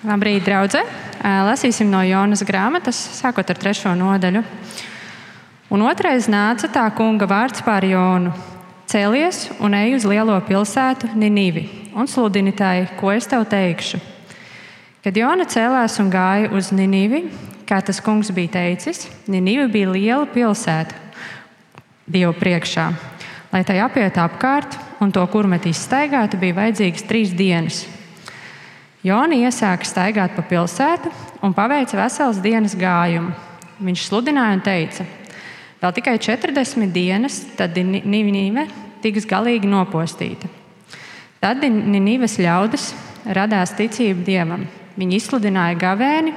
Labrīt, 0.00 0.46
draugi! 0.46 0.80
Lasīsim 1.20 1.90
no 1.92 1.98
Jonas 2.08 2.40
grāmatas, 2.48 2.96
sākot 3.18 3.50
ar 3.52 3.58
trešo 3.60 3.90
nodaļu. 3.92 4.40
Un 5.76 5.84
otrais 5.84 6.24
nāca 6.32 6.70
tā 6.72 6.86
kunga 6.96 7.28
vārds 7.28 7.60
pār 7.66 7.84
Jonu: 7.84 8.32
Cēlies 8.88 9.50
un 9.60 9.76
ej 9.76 9.98
uz 9.98 10.06
lielo 10.08 10.38
pilsētu 10.48 11.12
Ninivi 11.20 11.66
un 11.92 12.08
sludini 12.08 12.56
tai, 12.56 12.88
ko 12.96 13.12
es 13.12 13.28
tev 13.28 13.44
teikšu. 13.52 14.00
Kad 15.04 15.20
Jona 15.20 15.44
cēlās 15.44 16.00
un 16.00 16.08
gāja 16.08 16.48
uz 16.48 16.72
Ninivi, 16.72 17.26
kā 17.68 17.84
tas 17.84 18.00
kungs 18.00 18.32
bija 18.32 18.56
teicis, 18.56 19.04
Ninivi 19.28 19.68
bija 19.68 19.92
liela 19.92 20.24
pilsēta 20.32 20.96
Dievu 22.08 22.32
priekšā. 22.40 22.88
Lai 23.52 23.66
tai 23.68 23.82
apiet 23.84 24.16
apkārt 24.16 24.80
un 25.04 25.12
to 25.12 25.28
kurmeti 25.28 25.76
izstaigātu, 25.76 26.40
bija 26.40 26.62
vajadzīgas 26.64 27.04
trīs 27.04 27.36
dienas. 27.36 27.84
Joni 29.00 29.38
iesāka 29.46 29.86
staigāt 29.88 30.34
pa 30.36 30.42
pilsētu 30.44 31.08
un 31.40 31.54
paveica 31.56 31.96
veselas 32.02 32.40
dienas 32.44 32.74
gājumu. 32.76 33.32
Viņš 33.80 34.02
sludināja 34.10 34.58
un 34.58 34.60
teica, 34.60 35.06
vēl 35.80 35.94
tikai 35.96 36.18
40 36.20 36.92
dienas, 36.92 37.38
tad 37.56 37.78
Nīve 37.80 38.66
tiks 39.00 39.24
galīgi 39.24 39.70
nopostīta. 39.70 40.50
Tad 41.40 41.64
Nīves 41.64 42.36
ļaudis 42.44 42.90
radās 43.24 43.72
ticība 43.78 44.20
dievam. 44.26 44.68
Viņi 45.00 45.16
izsludināja 45.16 45.80
gavēni, 45.80 46.34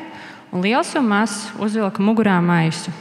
un 0.55 0.63
liels 0.63 0.95
un 0.95 1.09
mazs 1.11 1.49
uzvilka 1.59 1.99
mugurā 1.99 2.39
maisu. 2.39 2.93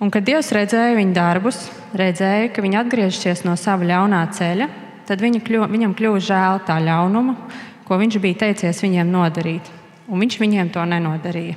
Un, 0.00 0.08
kad 0.08 0.24
Dievs 0.24 0.48
redzēja 0.56 0.96
viņu 0.96 1.12
darbus, 1.12 1.66
redzēja, 1.92 2.48
ka 2.54 2.64
viņi 2.64 2.78
atgriežas 2.80 3.44
no 3.44 3.52
sava 3.60 3.84
ļaunā 3.84 4.22
ceļa, 4.32 4.70
tad 5.04 5.20
viņa 5.20 5.42
kļu, 5.44 5.66
viņam 5.68 5.92
kļuva 5.98 6.22
žēl 6.24 6.62
tā 6.64 6.78
ļaunuma, 6.80 7.34
ko 7.90 7.96
viņš 7.98 8.20
bija 8.22 8.38
teicies 8.44 8.84
viņiem 8.84 9.08
nodarīt, 9.10 9.66
un 10.06 10.22
viņš 10.22 10.36
viņiem 10.38 10.68
to 10.70 10.84
nenodarīja. 10.86 11.56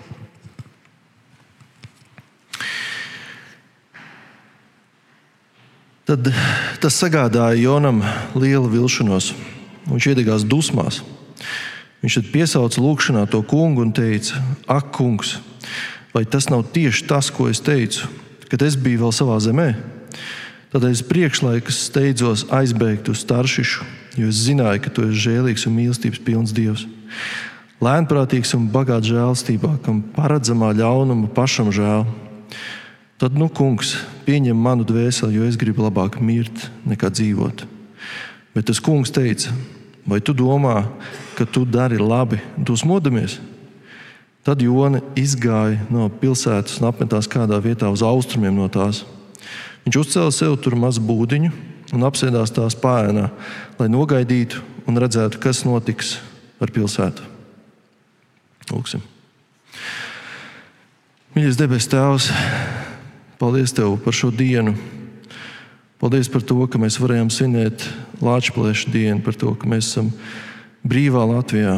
Tad 6.09 6.31
tas 6.81 6.97
sagādāja 6.97 7.61
Jonam 7.61 8.01
lielu 8.33 8.65
vilšanos. 8.65 9.29
Viņš 9.85 10.09
iedegās 10.09 10.43
dusmās. 10.49 11.03
Viņš 12.01 12.17
tad 12.17 12.33
piesauca 12.33 12.81
lūgšanā 12.81 13.27
to 13.29 13.45
kungu 13.45 13.85
un 13.85 13.93
teica: 13.93 14.41
Ak, 14.65 14.89
kungs, 14.97 15.37
vai 16.17 16.25
tas 16.25 16.49
nav 16.49 16.65
tieši 16.73 17.05
tas, 17.13 17.29
ko 17.29 17.45
es 17.45 17.61
teicu, 17.61 18.09
kad 18.49 18.65
es 18.65 18.73
biju 18.73 19.05
vēl 19.05 19.13
savā 19.13 19.37
zemē? 19.37 19.73
Tad 20.73 20.89
es 20.89 21.05
priekšlaikus 21.05 21.85
steidzos 21.91 22.49
aizbēgt 22.49 23.13
uz 23.13 23.21
Taršišu, 23.29 23.85
jo 24.17 24.29
es 24.29 24.43
zināju, 24.45 24.81
ka 24.83 24.91
tu 24.93 25.05
esi 25.07 25.25
žēlīgs 25.27 25.65
un 25.69 25.75
mīlestības 25.77 26.21
pilns 26.25 26.53
Dievs. 26.55 26.85
Lēnprātīgs 27.83 28.53
un 28.55 28.69
bagāts 28.71 29.09
žēlstībā, 29.11 29.77
kam 29.83 30.01
paredzamā 30.15 30.71
ļaunuma 30.77 31.31
pašam 31.35 31.71
žēl. 31.73 32.05
Tad, 33.19 33.35
nu, 33.39 33.49
kungs, 33.51 33.95
pieņem 34.27 34.57
manu 34.57 34.85
dvēseli, 34.87 35.37
jo 35.37 35.47
es 35.47 35.57
gribu 35.59 35.85
labāk 35.85 36.19
mirt 36.21 36.67
nekā 36.87 37.11
dzīvot. 37.11 37.65
Bet 38.53 38.69
tas 38.69 38.81
kungs 38.83 39.11
teica, 39.13 39.51
vai 40.05 40.21
tu 40.21 40.35
domā, 40.37 40.85
ka 41.37 41.47
tu 41.49 41.65
dari 41.65 41.97
labi, 41.97 42.39
dusmodamies? 42.57 43.39
Tad 44.43 44.59
Jona 44.59 44.99
izgāja 45.15 45.85
no 45.87 46.09
pilsētas 46.11 46.81
un 46.81 46.89
apmetās 46.89 47.29
kādā 47.31 47.57
vietā 47.63 47.87
uz 47.91 48.03
austrumiem 48.03 48.57
no 48.59 48.67
tās. 48.67 49.05
Viņš 49.87 49.99
uzcēla 50.01 50.33
sev 50.35 50.57
tur 50.59 50.75
mazu 50.79 51.03
būdiņu 51.03 51.51
un 51.93 52.05
apsēdās 52.07 52.53
tās 52.55 52.75
pēnā, 52.79 53.29
lai 53.79 53.89
nogaidītu 53.91 54.61
un 54.89 54.99
redzētu, 54.99 55.39
kas 55.43 55.63
notiks 55.67 56.17
ar 56.61 56.71
pilsētu. 56.73 57.25
Lūksim. 58.71 59.03
Mīļais 61.33 61.57
debes 61.57 61.87
Tēvs, 61.89 62.29
paldies 63.41 63.73
Tev 63.75 63.97
par 64.03 64.15
šo 64.15 64.29
dienu. 64.33 64.75
Paldies 66.03 66.27
par 66.29 66.43
to, 66.43 66.59
ka 66.67 66.79
mēs 66.81 66.99
varējām 66.99 67.29
svinēt 67.31 67.85
Latvijas 68.21 68.83
dienu, 68.91 69.21
par 69.23 69.37
to, 69.39 69.53
ka 69.55 69.69
mēs 69.71 69.87
esam 69.87 70.11
brīvā 70.83 71.23
Latvijā. 71.29 71.77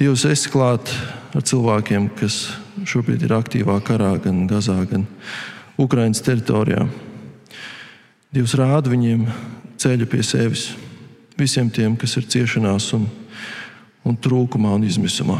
Dievs, 0.00 0.24
esi 0.26 0.50
klāt 0.50 0.90
ar 1.36 1.44
cilvēkiem, 1.46 2.08
kas 2.18 2.56
šobrīd 2.88 3.26
ir 3.26 3.36
aktīvā 3.36 3.76
karā, 3.86 4.14
gan 4.24 4.46
Gazā, 4.50 4.80
gan 4.90 5.04
Ukraiņas 5.78 6.24
teritorijā. 6.26 6.88
Dievs 8.34 8.56
rāda 8.58 8.90
viņiem 8.90 9.28
ceļu 9.78 10.08
pie 10.10 10.18
sevis, 10.26 10.72
visiem 11.38 11.68
tiem, 11.70 11.92
kas 11.94 12.16
ir 12.18 12.24
ciešanās 12.26 12.88
un, 12.96 13.04
un 14.02 14.16
trūkumā 14.18 14.72
un 14.74 14.82
izmisumā. 14.88 15.36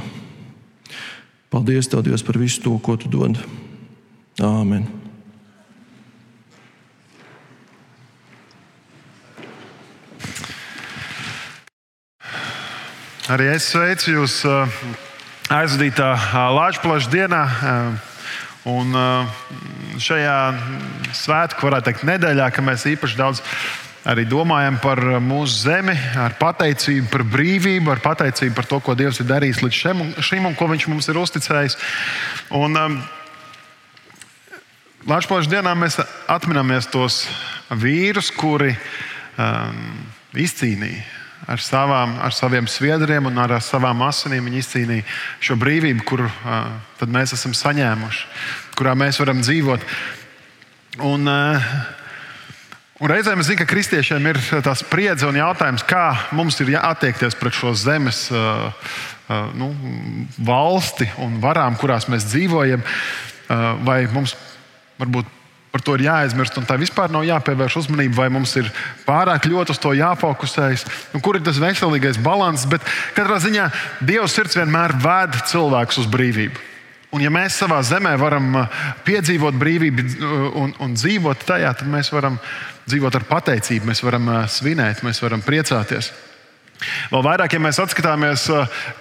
Paldies, 1.51 1.89
Tev, 1.91 2.05
Dievs, 2.07 2.23
par 2.23 2.39
visu 2.39 2.63
to, 2.63 2.77
ko 2.79 2.95
Tu 2.95 3.11
dod. 3.11 3.41
Āmen! 4.39 4.87
Arī 13.35 13.51
es 13.57 13.73
sveicu 13.75 14.21
jūs 14.21 14.41
aizvadītā 15.51 16.15
Latvijas 16.55 17.11
dienā. 17.11 17.47
Un 18.65 18.97
šajā 20.01 20.37
svētku, 21.13 21.67
varētu 21.69 21.91
teikt, 21.91 22.05
nedēļā, 22.09 22.47
kad 22.55 22.65
mēs 22.65 22.87
īpaši 22.89 23.19
daudz 23.19 23.43
arī 24.09 24.25
domājam 24.29 24.79
par 24.81 25.01
mūsu 25.21 25.67
zemi, 25.67 25.93
ar 26.21 26.37
pateicību 26.41 27.11
par 27.13 27.25
brīvību, 27.29 27.93
ar 27.93 28.01
pateicību 28.05 28.57
par 28.57 28.69
to, 28.69 28.81
ko 28.85 28.97
Dievs 28.97 29.21
ir 29.21 29.29
darījis 29.29 29.61
līdz 29.65 29.81
šim, 29.81 30.01
šim 30.25 30.49
un 30.49 30.57
ko 30.57 30.69
Viņš 30.73 30.89
mums 30.93 31.09
ir 31.13 31.21
uzticējis. 31.21 31.77
Un, 32.57 32.77
um, 32.81 32.97
Latvijas 35.09 35.51
dienā 35.53 35.75
mēs 35.77 36.01
atminamies 36.33 36.89
tos 36.89 37.27
vīrus, 37.69 38.33
kuri 38.33 38.73
um, 39.37 39.85
izcīnīja 40.41 41.24
ar, 41.47 41.61
savām, 41.63 42.17
ar 42.23 42.35
saviem 42.35 42.69
sviedriem 42.71 43.29
un 43.31 43.41
ar 43.41 43.57
savām 43.65 44.05
asinīm 44.07 44.49
viņi 44.49 44.63
izcīnīja 44.63 45.07
šo 45.45 45.57
brīvību, 45.61 46.05
kuru 46.09 46.29
uh, 46.29 47.05
mēs 47.11 47.35
esam 47.37 47.55
saņēmuši, 47.57 48.25
kurā 48.79 48.95
mēs 48.99 49.21
varam 49.23 49.43
dzīvot. 49.45 49.85
Un, 51.05 51.29
uh, 51.29 51.69
un 53.03 53.13
reizēm 53.13 53.43
es 53.43 53.51
zinu, 53.51 53.61
ka 53.63 53.69
kristiešiem 53.71 54.31
ir 54.33 54.41
tā 54.65 54.75
spriedze 54.79 55.29
un 55.29 55.39
jautājums, 55.41 55.87
kā 55.87 56.07
mums 56.37 56.61
ir 56.65 56.75
jāattiekties 56.77 57.39
pret 57.41 57.57
šo 57.57 57.75
zemes 57.79 58.27
uh, 58.33 58.71
uh, 59.29 59.47
nu, 59.59 59.73
valsti 60.39 61.11
un 61.25 61.39
varām, 61.45 61.79
kurās 61.81 62.09
mēs 62.13 62.29
dzīvojam, 62.33 62.85
uh, 62.85 63.71
vai 63.85 64.05
mums 64.13 64.37
varbūt 65.01 65.41
par 65.75 65.83
to 65.83 65.97
ir 65.99 66.05
jāaizmirst, 66.07 66.55
un 66.61 66.67
tā 66.69 66.77
vispār 66.79 67.11
nav 67.11 67.25
jāpievērš 67.27 67.81
uzmanība, 67.81 68.21
vai 68.21 68.29
mums 68.31 68.53
ir 68.61 68.69
pārāk 69.03 69.49
ļoti 69.51 69.75
uz 69.75 69.81
to 69.83 69.91
jāfokusējas, 69.99 70.85
un 71.11 71.23
kur 71.25 71.35
ir 71.35 71.43
tas 71.43 71.59
veselīgais 71.59 72.21
līdzsvars. 72.21 72.69
Bet 72.71 72.87
katrā 73.17 73.41
ziņā 73.43 73.65
Dieva 73.99 74.29
sirds 74.31 74.55
vienmēr 74.55 74.95
ved 75.03 75.35
cilvēkus 75.51 75.99
uz 76.05 76.07
brīvību. 76.13 76.63
Un, 77.15 77.23
ja 77.23 77.31
mēs 77.31 77.59
savā 77.59 77.81
zemē 77.87 78.15
varam 78.19 78.55
uh, 78.61 78.79
piedzīvot 79.07 79.59
brīvību 79.59 80.05
uh, 80.05 80.47
un, 80.63 80.77
un 80.83 80.95
dzīvot 80.95 81.43
tajā, 81.47 81.75
tad 81.79 81.91
mēs 81.91 82.13
varam 82.15 82.39
dzīvot 82.87 83.19
ar 83.19 83.27
pateicību, 83.27 83.91
mēs 83.91 84.03
varam 84.07 84.31
uh, 84.31 84.41
svinēt, 84.51 85.03
mēs 85.07 85.23
varam 85.27 85.43
priecāties. 85.43 86.13
Vēl 87.11 87.23
vairāk, 87.27 87.55
ja 87.55 87.63
mēs 87.63 87.79
atskatāmies, 87.83 88.49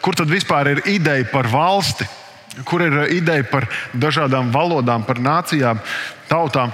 kur 0.02 0.16
tad 0.16 0.30
vispār 0.30 0.70
ir 0.76 0.84
ideja 0.94 1.26
par 1.32 1.50
valsti, 1.52 2.06
kur 2.66 2.84
ir 2.86 3.00
ideja 3.14 3.46
par 3.50 3.68
dažādām 3.94 4.52
valodām, 4.54 5.06
par 5.06 5.22
nācijām, 5.22 5.80
tautām, 6.30 6.74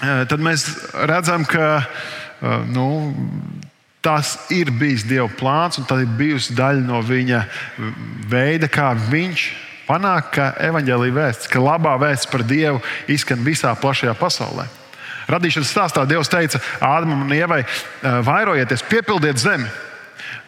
eh, 0.00 0.24
tad 0.28 0.40
mēs 0.40 0.66
redzam, 1.08 1.44
ka 1.44 1.82
eh, 1.82 2.64
nu, 2.72 3.14
tas 4.02 4.50
ir 4.50 4.70
bijis 4.70 5.04
Dieva 5.06 5.28
plāns 5.28 5.78
un 5.78 5.86
tā 5.86 6.00
ir 6.02 6.16
bijusi 6.18 6.56
daļa 6.58 6.82
no 6.86 7.02
viņa 7.06 7.44
veida, 8.28 8.68
kā 8.68 8.90
viņš 8.98 9.44
panāk, 9.86 10.32
ka 10.34 10.52
evaņģēlīja 10.58 11.14
vēsts, 11.14 11.50
ka 11.50 11.62
labā 11.62 11.94
vēsts 12.00 12.30
par 12.30 12.42
Dievu 12.42 12.80
izskan 13.06 13.44
visā 13.44 13.74
plašajā 13.78 14.14
pasaulē. 14.18 14.66
Radīšanas 15.30 15.70
stāstā 15.70 16.02
Dievs 16.08 16.30
teica 16.30 16.58
Ādamam 16.80 17.26
un 17.26 17.34
Ievai: 17.36 17.62
eh, 17.62 18.20
vairojieties, 18.26 18.82
piepildiet 18.90 19.38
zemi. 19.38 19.68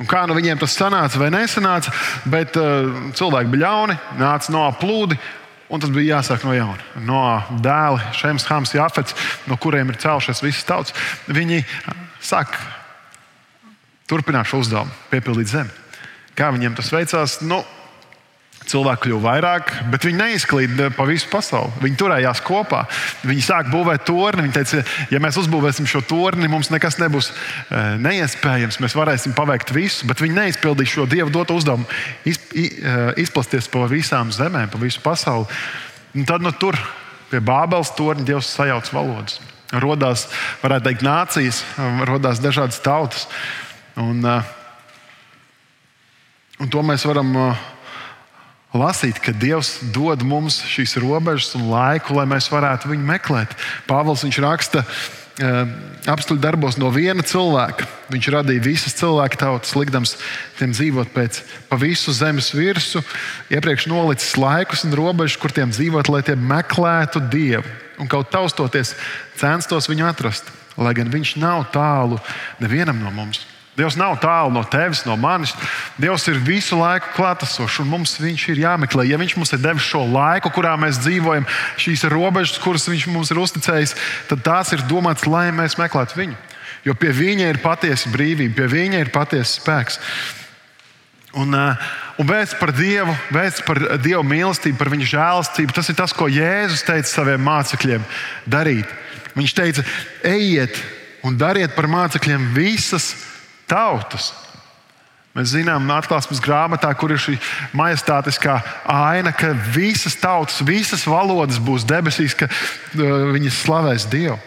Un 0.00 0.08
kā 0.10 0.24
nu 0.28 0.36
viņiem 0.36 0.60
tas 0.60 0.76
sanāca 0.76 1.20
vai 1.20 1.30
nesanāca, 1.34 1.92
bet 2.30 2.58
uh, 2.60 3.10
cilvēki 3.16 3.54
bija 3.54 3.68
ļauni, 3.68 3.98
nāca 4.20 4.54
no 4.54 4.66
plūdi 4.80 5.18
Un 5.72 5.80
tas 5.80 5.90
bija 5.90 6.18
jāsāk 6.18 6.44
no 6.44 6.52
jauna. 6.54 6.82
No 7.02 7.20
dēla, 7.64 8.12
Šems, 8.14 8.44
Hams, 8.46 8.74
Jafets, 8.76 9.16
no 9.48 9.56
kuriem 9.60 9.88
ir 9.90 9.98
cēlušies 9.98 10.42
visas 10.44 10.66
tautas. 10.68 10.94
Viņi 11.26 11.62
sāk 12.22 12.52
turpināt 14.10 14.50
šo 14.50 14.60
uzdevumu, 14.62 14.92
piepildīt 15.10 15.50
zemi. 15.50 15.72
Kā 16.36 16.50
viņiem 16.52 16.76
tas 16.76 16.92
veicās? 16.92 17.38
Nu, 17.46 17.62
Cilvēki 18.64 19.04
kļuva 19.04 19.28
vairāk, 19.28 19.70
bet 19.92 20.06
viņi 20.06 20.16
neizklīda 20.22 20.86
pa 20.96 21.04
visu 21.04 21.28
pasauli. 21.28 21.68
Viņi 21.82 21.98
turējās 22.00 22.40
kopā. 22.46 22.84
Viņi 23.28 23.42
sāk 23.44 23.68
būvēt 23.68 24.06
torni. 24.08 24.46
Viņi 24.46 24.54
teica, 24.56 24.80
ja 25.12 25.20
mēs 25.20 25.36
uzbūvēsim 25.42 25.88
šo 25.90 26.00
torni, 26.08 26.48
mums 26.48 26.70
nekas 26.72 26.96
nebūs 27.02 27.28
e, 27.28 27.82
neiespējams. 28.00 28.80
Mēs 28.80 28.96
varēsim 28.96 29.36
paveikt 29.36 29.74
visu, 29.76 30.08
bet 30.08 30.22
viņi 30.24 30.38
neizpildīs 30.38 30.94
šo 30.94 31.04
dievu 31.10 31.32
doto 31.34 31.58
uzdevumu, 31.60 31.84
iz, 32.24 32.40
i, 32.56 32.70
e, 32.80 32.94
izplasties 33.26 33.68
pa 33.68 33.84
visām 33.90 34.32
zemēm, 34.32 34.72
pa 34.72 34.80
visu 34.80 35.04
pasauli. 35.04 35.44
Un 36.16 36.24
tad 36.24 36.40
nu, 36.40 36.54
tur 36.56 36.78
pie 37.28 37.42
Bābeles 37.44 37.92
torņa 37.98 38.24
Dievs 38.30 38.48
sajauc 38.56 38.88
valodas. 38.96 39.42
Rodās, 39.74 40.24
varētu 40.62 40.88
teikt, 40.88 41.04
nācijas, 41.04 41.60
radās 42.08 42.40
dažādas 42.40 42.80
tautas. 42.80 43.28
Un, 44.00 44.24
un 46.62 46.70
to 46.72 46.84
mēs 46.86 47.04
varam 47.10 47.34
lasīt, 48.74 49.20
ka 49.22 49.32
Dievs 49.32 49.78
dod 49.94 50.24
mums 50.26 50.60
šīs 50.68 50.96
robežas 51.02 51.54
un 51.58 51.68
laiku, 51.70 52.16
lai 52.18 52.26
mēs 52.30 52.50
varētu 52.52 52.90
viņu 52.90 53.06
meklēt. 53.14 53.54
Pāvils 53.90 54.26
viņš 54.26 54.40
raksta. 54.44 54.84
Uh, 55.34 55.66
apstuļu 56.06 56.38
darbos 56.38 56.76
no 56.78 56.92
viena 56.94 57.24
cilvēka. 57.26 57.88
Viņš 58.12 58.28
radīja 58.30 58.62
visas 58.62 58.94
cilvēku 58.94 59.38
tautas, 59.40 59.72
likdams 59.74 60.12
tiem 60.60 60.70
dzīvot 60.70 61.10
pēc 61.14 61.40
pa 61.66 61.78
visu 61.80 62.14
zemes 62.14 62.52
virsmu, 62.54 63.02
iepriekš 63.50 63.88
nolicis 63.90 64.36
laikus 64.38 64.84
un 64.86 64.94
robežas, 64.94 65.40
kur 65.40 65.54
tiem 65.54 65.72
dzīvot, 65.74 66.10
lai 66.12 66.22
tie 66.22 66.36
meklētu 66.38 67.24
Dievu 67.32 67.66
un 67.98 68.10
kaut 68.10 68.30
taustoties 68.30 68.94
censtos 69.38 69.90
viņu 69.90 70.06
atrast, 70.06 70.46
lai 70.78 70.94
gan 70.94 71.10
viņš 71.10 71.36
nav 71.42 71.66
tālu 71.74 72.20
nevienam 72.62 73.02
no 73.02 73.10
mums. 73.14 73.42
Dievs 73.74 73.96
nav 73.98 74.20
tālu 74.22 74.52
no 74.54 74.62
tevis, 74.70 75.02
no 75.02 75.16
manis. 75.18 75.50
Dievs 75.98 76.28
ir 76.30 76.38
visu 76.46 76.76
laiku 76.78 77.10
klātesošs, 77.16 77.80
un 77.82 77.88
mums 77.90 78.12
viņš 78.22 78.44
ir 78.52 78.60
jāmeklē. 78.62 79.08
Ja 79.08 79.18
Viņš 79.18 79.34
mums 79.34 79.50
ir 79.56 79.62
devis 79.64 79.88
šo 79.88 80.04
laiku, 80.06 80.52
kurā 80.54 80.76
mēs 80.78 81.00
dzīvojam, 81.02 81.46
šīs 81.82 82.06
robežas, 82.12 82.60
kuras 82.62 82.86
Viņš 82.86 83.08
mums 83.10 83.34
ir 83.34 83.42
uzticējis, 83.42 83.96
tad 84.30 84.44
tās 84.46 84.70
ir 84.76 84.86
domāts, 84.86 85.26
lai 85.26 85.48
mēs 85.50 85.74
meklētu 85.80 86.20
Viņu. 86.20 86.38
Jo 86.86 86.94
pie 86.94 87.10
Viņa 87.16 87.50
ir 87.50 87.60
patiesa 87.64 88.14
brīvība, 88.14 88.60
pie 88.60 88.70
Viņa 88.76 89.02
ir 89.02 89.12
patiesa 89.14 89.58
spēks. 89.58 89.98
Un, 91.34 91.50
uh, 91.50 91.74
un 92.22 92.30
vēsts 92.30 92.60
par 92.60 92.70
Dievu, 92.76 93.10
vēsts 93.34 93.66
par 93.66 93.80
Dieva 93.98 94.22
mīlestību, 94.22 94.78
par 94.78 94.92
Viņa 94.94 95.10
žēlastību, 95.16 95.74
tas 95.74 95.90
ir 95.90 95.98
tas, 95.98 96.14
ko 96.14 96.30
Jēzus 96.30 96.86
teica 96.86 97.10
saviem 97.10 97.42
mācekļiem 97.42 98.06
darīt. 98.46 98.86
Viņš 99.34 99.58
teica, 99.58 99.82
ejiet 100.30 100.78
un 101.26 101.34
dariet 101.34 101.74
par 101.74 101.90
mācekļiem 101.90 102.52
visas 102.54 103.33
tautas. 103.70 104.32
Mēs 105.34 105.50
zinām, 105.50 105.88
atklāsmes 105.90 106.38
grāmatā, 106.38 106.92
kur 106.94 107.10
ir 107.10 107.18
šī 107.18 107.34
majestātiskā 107.74 108.60
aina, 108.86 109.32
ka 109.34 109.50
visas 109.74 110.14
tautas, 110.14 110.60
visas 110.62 111.02
valodas 111.10 111.58
būs 111.58 111.86
debesīs, 111.90 112.36
ka 112.38 112.46
uh, 112.46 113.32
viņas 113.34 113.62
slavēs 113.64 114.06
Dievu. 114.12 114.38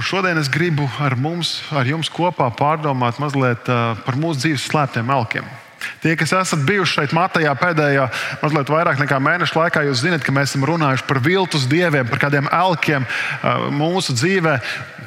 Un 0.00 0.06
šodien 0.06 0.38
es 0.40 0.48
gribu 0.48 0.86
ar 0.96 1.12
mums, 1.12 1.58
ar 1.76 1.84
jums 1.84 2.08
kopā 2.08 2.46
pārdomāt 2.56 3.20
mazliet 3.20 3.68
uh, 3.68 3.98
par 4.06 4.16
mūsu 4.16 4.46
dzīves 4.46 4.64
slēptiem 4.70 5.12
elkiem. 5.12 5.50
Tie, 6.00 6.14
kas 6.16 6.32
esat 6.36 6.62
bijuši 6.64 6.94
šeit 6.96 7.12
matējā 7.16 7.52
pēdējā, 7.60 8.06
mazliet 8.40 8.72
vairāk 8.72 9.00
nekā 9.00 9.18
mēneša 9.20 9.58
laikā, 9.58 9.84
jūs 9.88 10.00
zinat, 10.06 10.24
ka 10.24 10.32
mēs 10.32 10.54
esam 10.54 10.64
runājuši 10.68 11.04
par 11.08 11.20
viltus 11.24 11.68
dieviem, 11.68 12.08
par 12.08 12.22
kādiem 12.24 12.48
elkiem 12.48 13.04
uh, 13.04 13.68
mūsu 13.76 14.16
dzīvē. 14.16 14.56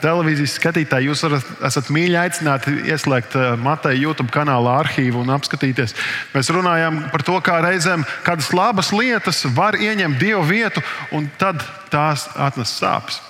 Televīzijas 0.04 0.58
skatītāji, 0.58 1.08
jūs 1.08 1.24
varat, 1.24 1.50
esat 1.70 1.90
mīļi 1.94 2.18
aicināti 2.20 2.74
ieslēgt 2.92 3.38
uh, 3.40 3.54
Mateja 3.60 3.96
YouTube 3.96 4.34
kanāla 4.34 4.78
arhīvu 4.82 5.22
un 5.24 5.32
apskatīties. 5.36 5.96
Mēs 6.34 6.52
runājām 6.52 7.06
par 7.14 7.24
to, 7.24 7.38
kā 7.46 7.62
reizēm 7.64 8.04
kādas 8.26 8.52
labas 8.56 8.92
lietas 8.96 9.46
var 9.56 9.78
ieņemt 9.80 10.20
dievu 10.20 10.44
vietu, 10.50 10.84
un 11.16 11.30
tad 11.40 11.64
tās 11.94 12.28
atnes 12.36 12.74
sāpes. 12.82 13.22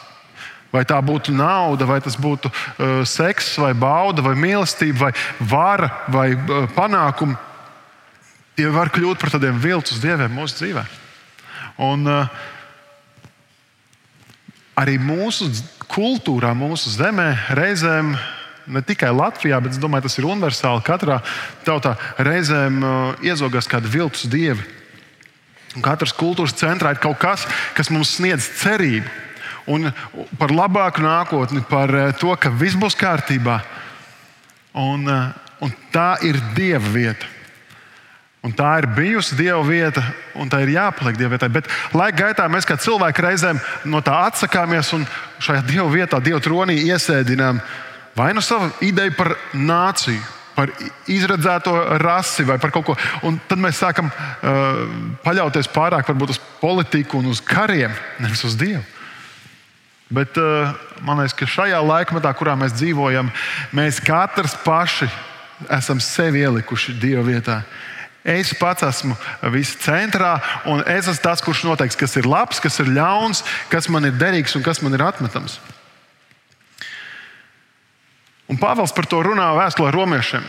Vai 0.73 0.81
tā 0.89 0.97
būtu 1.05 1.35
nauda, 1.37 1.85
vai 1.85 1.99
tas 2.01 2.17
būtu 2.17 2.49
uh, 2.49 3.03
seks, 3.05 3.51
vai 3.61 3.75
bauda, 3.77 4.25
vai 4.25 4.33
mīlestība, 4.33 5.11
vai 5.11 5.11
vara, 5.53 5.91
vai 6.09 6.31
uh, 6.33 6.65
panākumi. 6.73 7.37
Tie 8.57 8.65
var 8.73 8.89
kļūt 8.93 9.21
par 9.21 9.35
tādiem 9.35 9.61
viltus 9.61 10.01
dieviem 10.01 10.33
mūsu 10.33 10.63
dzīvē. 10.63 10.87
Un, 11.85 12.09
uh, 12.09 12.41
arī 14.79 14.97
mūsu 15.01 15.49
kultūrā, 15.93 16.53
mūsu 16.57 16.91
zemē 16.93 17.29
reizēm 17.57 18.15
ne 18.67 18.81
tikai 18.85 19.11
Latvijā, 19.13 19.59
bet 19.63 19.75
es 19.75 19.81
domāju, 19.81 20.07
tas 20.07 20.17
ir 20.17 20.27
universāli. 20.29 20.85
Katrā 20.87 21.19
tautā 21.67 21.97
reizēm 22.17 22.79
uh, 22.79 23.25
iezogās 23.25 23.67
kādi 23.69 23.91
viltus 23.91 24.25
dievi. 24.31 24.63
Un 25.73 25.83
katras 25.85 26.13
kultūras 26.13 26.55
centrā 26.57 26.93
ir 26.93 27.01
kaut 27.01 27.17
kas, 27.21 27.47
kas 27.77 27.89
mums 27.93 28.13
sniedz 28.17 28.45
cerību 28.61 29.09
un 29.69 29.89
par 30.39 30.51
labāku 30.53 31.03
nākotni, 31.03 31.63
par 31.69 31.93
eh, 31.95 32.11
to, 32.19 32.33
ka 32.35 32.51
viss 32.51 32.77
būs 32.79 32.97
kārtībā. 32.99 33.59
Un, 34.79 35.07
eh, 35.07 35.31
un 35.63 35.73
tā 35.93 36.17
ir 36.27 36.39
Dieva 36.57 36.89
vieta. 36.93 37.29
Un 38.43 38.51
tā 38.51 38.73
ir 38.81 38.89
bijusi 38.91 39.37
Dieva 39.39 39.61
vieta, 39.63 40.01
un 40.35 40.49
tā 40.51 40.59
ir 40.65 40.73
jāpaliek 40.73 41.15
Dieva 41.15 41.37
vietai. 41.37 41.47
Bet 41.53 41.69
laika 41.95 42.25
gaitā 42.25 42.49
mēs 42.51 42.67
kā 42.67 42.75
cilvēki 42.75 43.23
reizēm 43.23 43.59
no 43.87 44.01
tā 44.03 44.17
atsakāmies 44.27 44.89
un 44.97 45.05
šajā 45.39 45.61
Dieva 45.69 45.87
vietā, 45.87 46.19
Dieva 46.19 46.41
tronī 46.43 46.75
iesēdinām 46.89 47.61
vai 48.15 48.33
nu 48.35 48.43
savu 48.43 48.67
ideju 48.83 49.13
par 49.15 49.31
nāciju, 49.55 50.19
par 50.57 50.73
izredzēto 51.09 51.71
rasi 52.03 52.43
vai 52.43 52.57
par 52.59 52.73
kaut 52.75 52.85
ko. 52.89 52.97
Un 53.23 53.39
tad 53.47 53.63
mēs 53.63 53.79
sākam 53.79 54.11
uh, 54.11 54.83
paļauties 55.23 55.71
pārāk 55.71 56.11
uz 56.27 56.41
politiku 56.59 57.21
un 57.23 57.31
uz 57.31 57.39
kariem, 57.39 57.95
nevis 58.19 58.43
uz 58.43 58.59
Dievu. 58.59 58.83
Bet 60.13 60.35
uh, 60.37 60.75
man 61.01 61.23
liekas, 61.23 61.37
ka 61.39 61.47
šajā 61.47 61.79
laikmetā, 61.79 62.35
kurā 62.37 62.57
mēs 62.59 62.75
dzīvojam, 62.75 63.31
mēs 63.71 64.03
katrs 64.03 64.59
paši 64.67 65.07
esam 65.71 66.03
sevi 66.03 66.43
ielikuši 66.43 66.99
Dieva 66.99 67.23
vietā. 67.23 67.61
Es 68.23 68.53
pats 68.55 68.85
esmu 68.87 69.17
viss 69.51 69.75
centrā, 69.83 70.37
un 70.71 70.79
es 70.87 71.09
esmu 71.11 71.23
tas, 71.23 71.43
kurš 71.43 71.65
noteiks, 71.67 71.97
kas 71.99 72.15
ir 72.15 72.27
labs, 72.29 72.61
kas 72.63 72.79
ir 72.79 72.91
ļauns, 72.95 73.43
kas 73.71 73.89
man 73.91 74.07
ir 74.07 74.15
derīgs 74.15 74.55
un 74.55 74.63
kas 74.63 74.79
man 74.83 74.95
ir 74.95 75.03
atmetams. 75.03 75.57
Un 78.47 78.59
Pāvils 78.59 78.95
par 78.95 79.07
to 79.11 79.19
runā 79.23 79.49
vēstulē 79.57 79.91
romiešiem. 79.91 80.47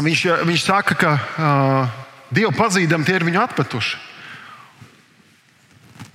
Viņš, 0.00 0.26
viņš 0.48 0.62
saka, 0.64 0.96
ka 0.96 1.16
uh, 1.16 1.98
Dievu 2.30 2.52
pazīdami 2.56 3.04
tie 3.08 3.16
ir 3.18 3.26
viņu 3.26 3.42
atmetuši 3.42 4.06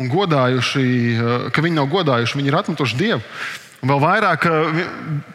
un 0.01 0.09
godājuši, 0.11 0.85
eh, 1.15 1.49
ka 1.51 1.63
viņi 1.63 1.79
nav 1.79 1.87
godājuši, 1.91 2.39
viņi 2.39 2.51
ir 2.51 2.59
atmetuši 2.59 2.99
Dievu. 2.99 3.21
Un 3.83 3.91
vēl 3.91 4.01
vairāk 4.01 4.45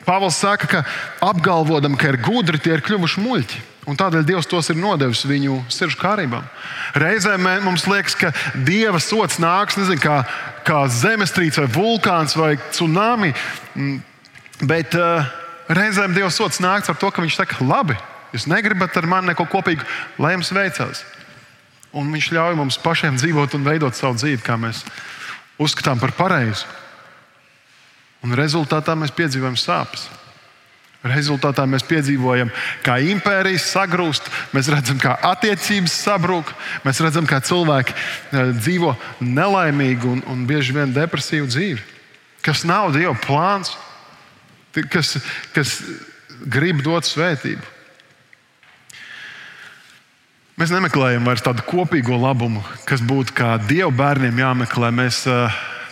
Pāvils 0.06 0.38
saka, 0.40 0.66
ka 0.66 0.84
apgalvodam, 1.22 1.96
ka 1.98 2.10
ir 2.10 2.20
gudri, 2.25 2.58
tie 2.62 2.76
ir 2.76 2.84
kļuvuši 2.87 3.25
muļķi. 3.25 3.60
Un 3.88 3.96
tādēļ 3.96 4.26
Dievs 4.28 4.48
tos 4.50 4.69
ir 4.70 4.78
nodevis 4.78 5.22
viņu 5.24 5.62
sirdžu 5.72 5.98
kārībām. 6.00 6.44
Reizēm 7.00 7.46
mums 7.65 7.86
liekas, 7.88 8.17
ka 8.19 8.32
Dieva 8.67 9.00
sots 9.00 9.41
nāks 9.41 9.79
nezinu, 9.81 10.03
kā, 10.03 10.19
kā 10.67 10.82
zemestrīce, 10.93 11.65
vai 11.65 11.72
vulkāns 11.74 12.36
vai 12.36 12.53
tsunami. 12.70 13.32
Mm, 13.74 14.03
bet 14.69 14.94
uh, 14.98 15.24
reizēm 15.72 16.15
Dieva 16.17 16.31
sots 16.34 16.60
nāks 16.60 16.93
ar 16.93 16.98
to, 17.00 17.08
ka 17.10 17.24
Viņš 17.24 17.38
saka, 17.41 17.62
labi, 17.65 17.96
jūs 18.34 18.46
negribat 18.50 18.98
ar 19.00 19.08
mani 19.08 19.32
neko 19.32 19.48
kopīgu, 19.50 19.86
lai 20.20 20.34
jums 20.36 20.53
veicas. 20.55 21.03
Un 21.96 22.12
viņš 22.15 22.31
ļauj 22.36 22.58
mums 22.60 22.79
pašiem 22.79 23.17
dzīvot 23.19 23.56
un 23.58 23.67
veidot 23.67 23.96
savu 23.96 24.20
dzīvi, 24.20 24.43
kā 24.44 24.60
mēs 24.60 24.84
uzskatām 25.58 25.98
par 26.03 26.12
pareizu. 26.19 26.69
Un 28.24 28.36
rezultātā 28.36 28.96
mēs 28.98 29.15
piedzīvojam 29.17 29.56
sāpes. 29.56 30.08
Rezultātā 31.00 31.65
mēs 31.65 31.84
piedzīvojam, 31.89 32.50
kā 32.84 32.98
impērijas 33.08 33.70
sagrūst, 33.72 34.27
mēs 34.53 34.69
redzam, 34.69 34.98
kā 35.00 35.15
attiecības 35.31 35.94
sabrūk, 36.05 36.50
mēs 36.84 37.00
redzam, 37.00 37.24
kā 37.29 37.39
cilvēki 37.41 37.94
eh, 37.96 38.50
dzīvo 38.58 38.93
nelaimīgu 39.24 40.10
un, 40.12 40.20
un 40.29 40.44
bieži 40.48 40.77
vien 40.77 40.93
depresīvu 40.93 41.48
dzīvi. 41.48 41.81
Kas 42.44 42.67
nav 42.69 42.93
Dieva 42.93 43.15
plāns, 43.17 43.72
kas, 44.93 45.17
kas 45.56 45.79
grib 46.44 46.84
dot 46.84 47.08
svētību. 47.08 47.65
Mēs 50.60 50.72
nemeklējam 50.74 51.24
vairs 51.24 51.41
tādu 51.41 51.65
kopīgo 51.65 52.19
labumu, 52.20 52.60
kas 52.84 53.00
būtu 53.00 53.32
kā 53.36 53.55
Dieva 53.65 53.89
bērniem 53.96 54.43
jāmeklē. 54.43 54.91
Mēs 54.93 55.22
uh, 55.32 55.48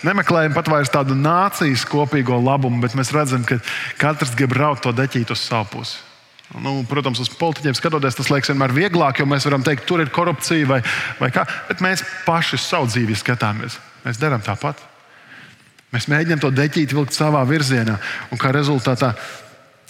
nemeklējam 0.07 0.55
pat 0.57 0.69
vairs 0.71 0.93
tādu 0.93 1.17
nācijas 1.19 1.87
kopīgo 1.89 2.39
labumu, 2.43 2.83
bet 2.85 2.95
mēs 2.99 3.13
redzam, 3.15 3.47
ka 3.49 3.59
katrs 4.01 4.37
grib 4.39 4.55
raut 4.59 4.83
to 4.85 4.93
deķītu 4.95 5.35
uz 5.35 5.43
savu 5.43 5.69
pusi. 5.79 5.99
Nu, 6.57 6.81
protams, 6.89 7.21
uz 7.21 7.29
politiķiem 7.37 7.75
skatoties, 7.77 8.17
tas 8.17 8.31
liekas 8.33 8.49
vienmēr 8.55 8.73
vieglāk, 8.73 9.21
jo 9.21 9.27
mēs 9.29 9.45
varam 9.45 9.65
teikt, 9.65 9.85
tur 9.89 10.01
ir 10.01 10.09
korupcija 10.15 10.69
vai, 10.71 10.79
vai 11.19 11.29
kā. 11.35 11.45
Bet 11.69 11.83
mēs 11.85 12.05
paši 12.25 12.57
savu 12.63 12.89
dzīvi 12.89 13.19
skatāmies. 13.21 13.77
Mēs 14.07 14.21
darām 14.21 14.41
tāpat. 14.45 14.81
Mēs 15.93 16.09
mēģinām 16.09 16.41
to 16.41 16.51
deķīt 16.53 16.95
vilkt 16.97 17.17
savā 17.17 17.43
virzienā, 17.49 17.99
un 18.33 18.41
kā 18.41 18.53
rezultātā 18.53 19.13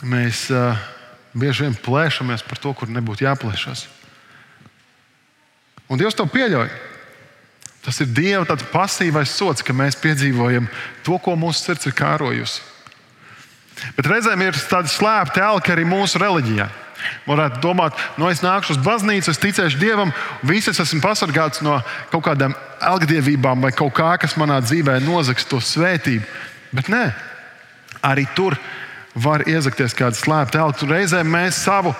mēs 0.06 0.48
uh, 0.54 0.74
bieži 1.34 1.66
vien 1.66 1.78
plēšamies 1.78 2.44
par 2.46 2.58
to, 2.62 2.74
kur 2.74 2.90
nebūtu 2.90 3.26
jāplēšas. 3.26 3.86
Un 5.88 6.00
Dievs 6.00 6.18
to 6.18 6.26
pieļauj. 6.28 6.68
Tas 7.84 8.00
ir 8.02 8.10
Dieva 8.10 8.58
pasīvais 8.72 9.30
sots, 9.32 9.62
ka 9.64 9.76
mēs 9.76 9.96
piedzīvojam 10.02 10.66
to, 11.06 11.18
ko 11.22 11.36
mūsu 11.38 11.62
sirds 11.62 11.88
ir 11.88 11.96
kārojusi. 11.96 12.60
Bet 13.96 14.08
reizēm 14.10 14.42
ir 14.42 14.58
tādi 14.68 14.90
slēpti 14.90 15.42
elki 15.44 15.72
arī 15.72 15.86
mūsu 15.88 16.20
reliģijā. 16.20 16.66
Varētu 17.28 17.60
domāt, 17.62 17.94
no 18.18 18.26
nu, 18.26 18.32
es 18.32 18.42
nākšu 18.42 18.74
uz 18.74 18.80
baznīcu, 18.82 19.30
es 19.30 19.38
ticēšu 19.38 19.78
Dievam, 19.78 20.10
visi 20.42 20.72
es 20.72 20.80
esmu 20.82 20.98
pasargāts 21.04 21.62
no 21.62 21.76
kaut 22.10 22.24
kādām 22.26 22.56
elgdievībām 22.82 23.62
vai 23.62 23.70
kaut 23.76 23.94
kā, 23.94 24.16
kas 24.18 24.34
manā 24.40 24.58
dzīvē 24.64 24.98
nozags 25.04 25.46
to 25.46 25.60
svētību. 25.62 26.26
Bet 26.74 26.90
nē, 26.90 27.04
arī 28.02 28.26
tur 28.34 28.58
var 29.14 29.46
iezakties 29.48 29.94
kāda 29.98 30.18
slēpta 30.18 30.64
elka. 30.64 30.90
Reizēm 30.90 31.30
mēs 31.30 31.62
savu 31.68 31.94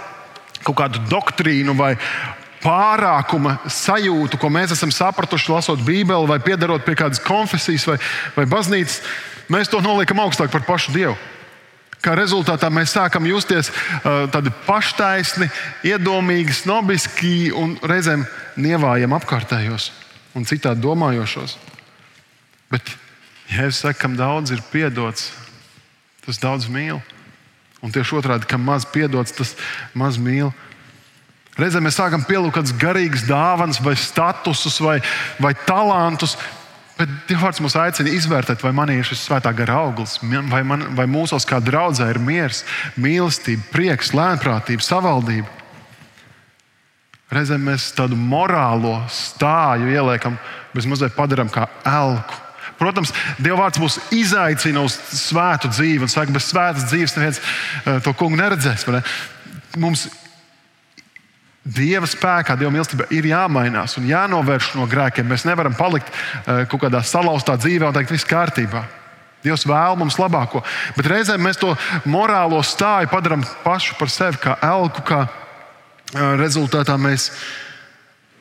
kaut 0.67 0.81
kādu 0.83 1.05
doktrīnu 1.11 1.77
vai 1.79 1.95
pārākuma 2.63 3.59
sajūtu, 3.71 4.39
ko 4.41 4.51
mēs 4.53 4.75
esam 4.75 4.93
sapratuši, 4.95 5.53
lasot 5.53 5.83
Bībeli, 5.87 6.29
vai 6.29 6.39
piedarot 6.43 6.85
pie 6.87 6.97
kādas 6.99 7.23
konfesijas 7.23 7.87
vai, 7.89 7.99
vai 8.37 8.47
baznīcas, 8.51 9.01
mēs 9.53 9.71
to 9.71 9.83
noliekam 9.85 10.23
augstāk 10.25 10.53
par 10.55 10.67
pašu 10.67 10.95
Dievu. 10.97 11.17
Kā 11.99 12.15
rezultātā 12.15 12.69
mēs 12.71 12.93
sākam 12.95 13.27
justies 13.27 13.73
uh, 13.73 14.29
tādi 14.31 14.53
paštaisni, 14.69 15.49
iedomīgi, 15.91 16.55
snobiski 16.61 17.51
un 17.51 17.75
reizēm 17.83 18.23
nievājam 18.59 19.17
apkārtējos 19.19 19.91
un 20.39 20.47
citādi 20.47 20.85
domājošos. 20.85 21.57
Bet, 22.71 22.95
ja 23.51 23.67
es 23.67 23.83
saku, 23.83 23.99
kam 24.05 24.15
daudz 24.19 24.53
ir 24.55 24.63
piedots, 24.71 25.33
tas 26.27 26.39
daudz 26.43 26.69
mīl. 26.71 27.01
Un 27.83 27.95
tieši 27.95 28.19
otrādi, 28.19 28.47
kam 28.51 28.65
maz 28.67 28.87
piedots, 28.87 29.35
tas 29.35 29.55
maz 29.99 30.19
mīl. 30.23 30.53
Reizēm 31.59 31.89
mēs 31.89 31.99
sākam 31.99 32.23
pielūgt 32.23 32.55
kādas 32.55 32.75
garīgas 32.79 33.27
dāvanas, 33.27 33.81
vai 33.83 33.97
statusus, 33.99 34.79
vai, 34.83 35.01
vai 35.43 35.55
talantus. 35.67 36.37
Bet 36.99 37.11
Dievs 37.29 37.61
mums 37.63 37.77
aicina 37.79 38.11
izvērtēt, 38.11 38.63
vai 38.63 38.73
manī 38.75 38.99
ir 38.99 39.07
šis 39.07 39.25
svētā 39.29 39.53
gara 39.55 39.77
auglis, 39.85 40.17
vai, 40.23 40.65
man, 40.67 40.89
vai 40.99 41.07
mūsos 41.11 41.47
kā 41.47 41.61
draudzē 41.63 42.09
ir 42.11 42.19
miers, 42.23 42.65
mīlestība, 42.99 43.69
prieks, 43.71 44.11
lēnprātība, 44.15 44.83
savaldība. 44.83 45.47
Reizēm 47.35 47.67
mēs 47.69 47.91
tādu 47.95 48.17
morālo 48.19 48.97
stāju 49.13 49.91
ieliekam, 49.93 50.39
bez 50.75 50.87
mazliet 50.91 51.15
padarām 51.15 51.51
kā 51.53 51.67
elku. 51.87 52.45
Protams, 52.79 53.11
Dieva 53.43 53.65
vārds 53.65 53.81
mūs 53.83 53.99
izaicina 54.15 54.85
uz 54.87 54.95
svētu 54.95 55.71
dzīvi, 55.75 56.07
un 56.07 56.13
saka, 56.13 56.35
bez 56.35 56.47
svētas 56.47 56.87
dzīves 56.89 57.17
neviens 57.19 57.43
uh, 57.43 57.99
to 58.03 58.15
kungu 58.15 58.39
neredzēs. 58.39 58.87
Ne? 58.95 59.03
Mums 59.83 60.07
Dieva 61.69 62.09
spēkā, 62.09 62.57
Dieva 62.57 62.73
mīlestībā 62.73 63.09
ir 63.13 63.29
jāmainās 63.29 63.99
un 64.01 64.07
jānovērš 64.09 64.73
no 64.79 64.87
grēkiem. 64.89 65.27
Mēs 65.29 65.45
nevaram 65.49 65.77
palikt 65.77 66.09
uh, 66.09 66.65
kaut 66.71 66.87
kādā 66.87 67.03
salauztā 67.05 67.59
dzīvē 67.61 67.91
un 67.91 67.97
teikt, 67.97 68.15
viss 68.15 68.29
kārtībā. 68.29 68.87
Dievs 69.45 69.67
vēl 69.69 69.99
mums 70.01 70.17
labāko. 70.19 70.65
Bet 70.97 71.07
reizēm 71.13 71.45
mēs 71.45 71.61
to 71.61 71.75
morālo 72.09 72.59
stāju 72.67 73.11
padarām 73.13 73.45
pašu 73.63 73.99
par 74.01 74.11
sevi, 74.11 74.41
kā 74.43 74.57
elku, 74.65 75.05
kā 75.07 75.23
uh, 75.29 76.35
rezultātā 76.41 76.97
mēs 76.99 77.31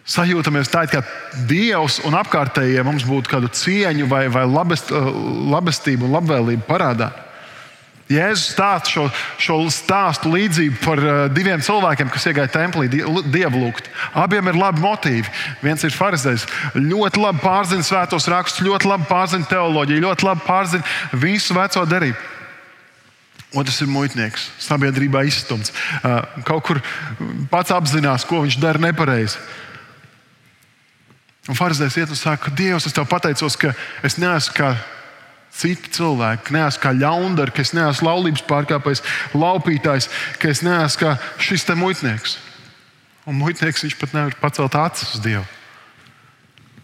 sajūtamies 0.07 0.71
tā, 0.71 0.85
ka 0.87 1.03
Dievs 1.49 1.99
un 2.07 2.15
apkārtējie 2.17 2.83
mums 2.87 3.05
būtu 3.07 3.33
kādu 3.33 3.51
cieņu 3.51 4.07
vai, 4.07 4.25
vai 4.31 4.47
labest, 4.47 4.93
labestību 5.51 6.07
un 6.07 6.15
labvēlību 6.15 6.67
parādā. 6.69 7.11
Jēzus 8.07 8.53
stāsta 8.53 8.91
šo, 8.93 9.03
šo 9.41 9.57
stāstu 9.73 10.31
līdzību 10.31 10.77
par 10.79 11.01
uh, 11.01 11.17
diviem 11.33 11.59
cilvēkiem, 11.63 12.07
kas 12.13 12.29
iegāja 12.29 12.53
templī 12.53 12.87
dievu 12.87 13.59
lūgt. 13.59 13.89
Abiem 14.15 14.47
ir 14.47 14.59
labi 14.59 14.79
motīvi. 14.83 15.27
Viens 15.59 15.83
ir 15.83 15.95
farizējs, 15.95 16.47
ļoti 16.79 17.19
labi 17.19 17.43
pārzina 17.43 17.83
svētos 17.83 18.29
rakstus, 18.31 18.63
ļoti 18.63 18.87
labi 18.87 19.09
pārzina 19.11 19.49
teoloģiju, 19.51 20.05
ļoti 20.07 20.27
labi 20.29 20.47
pārzina 20.47 21.19
visu 21.19 21.57
veco 21.57 21.83
derību. 21.83 22.33
Otrs 23.59 23.83
ir 23.83 23.91
muitnieks, 23.91 24.49
sabiedrībā 24.63 25.27
izstumts. 25.27 25.75
Uh, 25.99 26.21
kaut 26.47 26.63
kur 26.67 26.83
pats 27.51 27.75
apzinās, 27.75 28.27
ko 28.27 28.43
viņš 28.43 28.59
dara 28.63 28.87
nepareizi. 28.87 29.39
Un 31.47 31.55
Pharizējs 31.55 31.95
iet 31.99 32.11
un 32.11 32.19
saka, 32.19 32.51
Dievs, 32.55 32.87
es 32.87 32.95
tev 32.95 33.07
pateicos, 33.07 33.55
ka 33.59 33.71
es 34.03 34.15
neesmu 34.19 34.55
kā 34.55 34.75
citi 35.57 35.91
cilvēki, 35.97 36.53
neesmu 36.55 36.83
kā 36.83 36.93
ļaundari, 36.93 37.53
ka 37.53 37.63
es 37.65 37.73
neesmu 37.75 38.07
laulības 38.07 38.45
pārkāpējs, 38.49 39.03
laupītājs, 39.33 40.09
ka 40.41 40.51
es 40.53 40.63
neesmu 40.65 41.01
kā 41.01 41.15
šis 41.41 41.65
te 41.67 41.75
muitnieks. 41.77 42.37
Un 43.27 43.39
muitnieks 43.41 43.83
viņš 43.83 43.97
pat 43.99 44.13
nevar 44.15 44.37
pacelt 44.39 44.77
acis 44.79 45.17
uz 45.17 45.23
Dievu. 45.23 45.43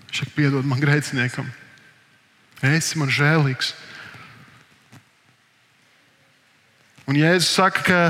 Viņš 0.10 0.24
saka, 0.24 0.36
piedod 0.36 0.66
man 0.68 0.82
grēciniekam, 0.82 1.48
esi 2.74 3.00
man 3.02 3.14
žēlīgs. 3.14 3.74
Un 7.10 7.20
Jēzus 7.20 7.52
saka, 7.52 7.84
ka 7.84 8.02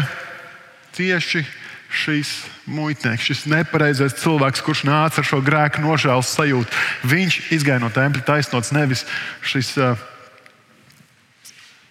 tieši 0.98 1.43
šīs 1.93 2.32
muitnieks, 2.70 3.25
šis 3.25 3.46
nepareizais 3.50 4.15
cilvēks, 4.22 4.63
kurš 4.65 4.84
nāca 4.88 5.22
ar 5.22 5.27
šo 5.27 5.39
grēku 5.46 5.84
nožēlas 5.84 6.32
sajūtu. 6.34 6.82
Viņš 7.10 7.39
izgāja 7.53 7.82
no 7.84 7.89
tempļa 7.93 8.25
taisnots, 8.27 8.74
nevis 8.74 9.05
šis, 9.46 9.75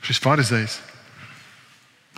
šis 0.02 0.20
farizējs. 0.22 0.78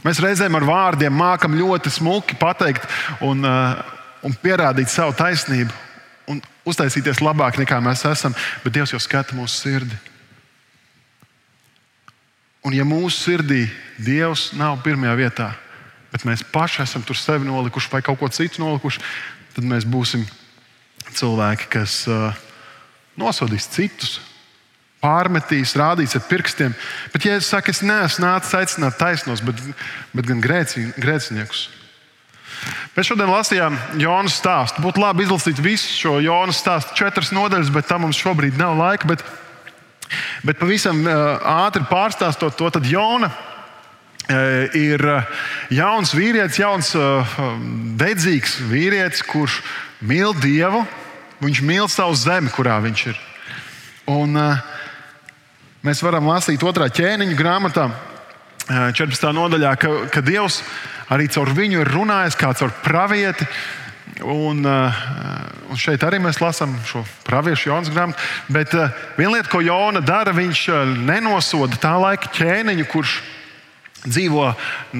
Mēs 0.05 0.21
reizēm 0.21 0.57
ar 0.59 0.67
vārdiem 0.69 1.15
mākam 1.17 1.57
ļoti 1.57 1.93
smuki 1.93 2.37
pateikt 2.37 2.85
un, 3.25 3.45
un 3.45 4.37
pierādīt 4.43 4.93
savu 4.93 5.15
taisnību 5.17 5.73
un 6.29 6.41
uztaisīties 6.69 7.23
labāk 7.25 7.59
nekā 7.61 7.79
mēs 7.85 8.05
esam, 8.09 8.35
bet 8.65 8.75
Dievs 8.75 8.93
jau 8.95 9.01
skata 9.01 9.37
mūsu 9.37 9.65
sirdi. 9.65 9.97
Un 12.65 12.73
ja 12.77 12.85
mūsu 12.89 13.19
sirdī 13.19 13.67
Dievs 14.01 14.51
nav 14.57 14.81
pirmajā 14.85 15.17
vietā, 15.21 15.51
bet 16.13 16.25
mēs 16.25 16.45
paši 16.53 16.83
esam 16.85 17.05
tur 17.05 17.19
sevi 17.21 17.49
nolikuši 17.49 17.93
vai 17.93 18.01
kaut 18.05 18.21
ko 18.21 18.31
citu 18.33 18.63
nolikuši, 18.63 19.03
tad 19.57 19.69
mēs 19.69 19.85
būsim 19.89 20.25
cilvēki, 21.15 21.69
kas 21.77 21.99
uh, 22.09 22.33
nosodīs 23.21 23.69
citus, 23.71 24.17
pārmetīs, 25.05 25.77
rādīs 25.77 26.17
ar 26.17 26.25
pirkstiem. 26.27 26.75
Bet, 27.13 27.29
ja 27.29 27.37
es 27.37 27.53
saku, 27.53 27.75
es 27.75 27.85
neesmu 27.85 28.25
nācis 28.25 28.57
aicināt 28.57 28.99
taisnos, 28.99 29.45
bet, 29.45 29.61
bet 30.17 30.29
gan 30.31 30.43
grēci, 30.45 30.89
grēciniekus. 30.97 31.69
Mēs 32.97 33.11
šodien 33.11 33.29
lasījām 33.29 33.77
Jonas 34.01 34.39
stāstu. 34.41 34.81
Būtu 34.81 35.03
labi 35.03 35.27
izlasīt 35.27 35.61
visu 35.61 35.91
šo 35.93 36.19
Jonas 36.25 36.63
stāstu, 36.65 36.97
četras 36.97 37.35
nodaļas, 37.37 37.73
bet 37.75 37.91
tam 37.91 38.07
mums 38.07 38.19
šobrīd 38.19 38.57
nav 38.57 38.79
laika. 38.81 39.11
Bet, 39.11 39.25
bet 40.47 40.61
pavisam 40.63 41.03
uh, 41.05 41.37
ātri 41.67 41.85
pārstāstot 41.91 42.57
to, 42.57 42.71
tad 42.73 42.89
Jona 42.89 43.29
Eh, 44.25 44.71
ir 44.73 45.03
eh, 45.05 45.25
jauns 45.77 46.15
vīrietis, 46.17 46.57
jauns, 46.57 46.95
eh, 46.97 47.35
dedzīgs 48.01 48.57
vīrietis, 48.71 49.21
kurš 49.29 49.59
mīl 50.01 50.33
Dievu. 50.41 50.81
Viņš 51.45 51.61
mīl 51.61 51.91
savu 51.93 52.17
zemi, 52.17 52.49
kurā 52.49 52.79
viņš 52.81 53.03
ir. 53.11 53.19
Un, 54.09 54.39
mēs 55.85 56.03
varam 56.05 56.31
lasīt 56.33 56.65
otrā 56.65 56.89
ķēniņa 56.93 57.39
grāmatā, 57.39 57.89
14. 58.65 59.29
nodaļā, 59.37 59.75
ka, 59.77 59.93
ka 60.13 60.23
Dievs 60.25 60.63
arī 61.13 61.29
caur 61.29 61.51
viņu 61.53 61.83
ir 61.83 61.91
runājis 61.93 62.39
kā 62.41 62.55
caur 62.57 62.73
pravieti. 62.85 63.47
Un, 64.25 64.63
un 64.65 65.81
šeit 65.81 66.05
arī 66.07 66.21
mēs 66.23 66.39
lasām 66.41 66.77
šo 66.87 67.03
praviešu 67.27 67.69
Jonas 67.69 67.91
grāmatu. 67.93 68.21
Bet 68.53 68.73
viena 69.19 69.35
lieta, 69.35 69.51
ko 69.53 69.61
Jona 69.65 70.01
dara, 70.05 70.33
viņš 70.37 70.67
nenosoda 71.03 71.81
tā 71.83 71.97
laika 72.01 72.31
ķēniņu, 72.37 72.87
kurš 72.93 73.19
dzīvo, 74.05 74.51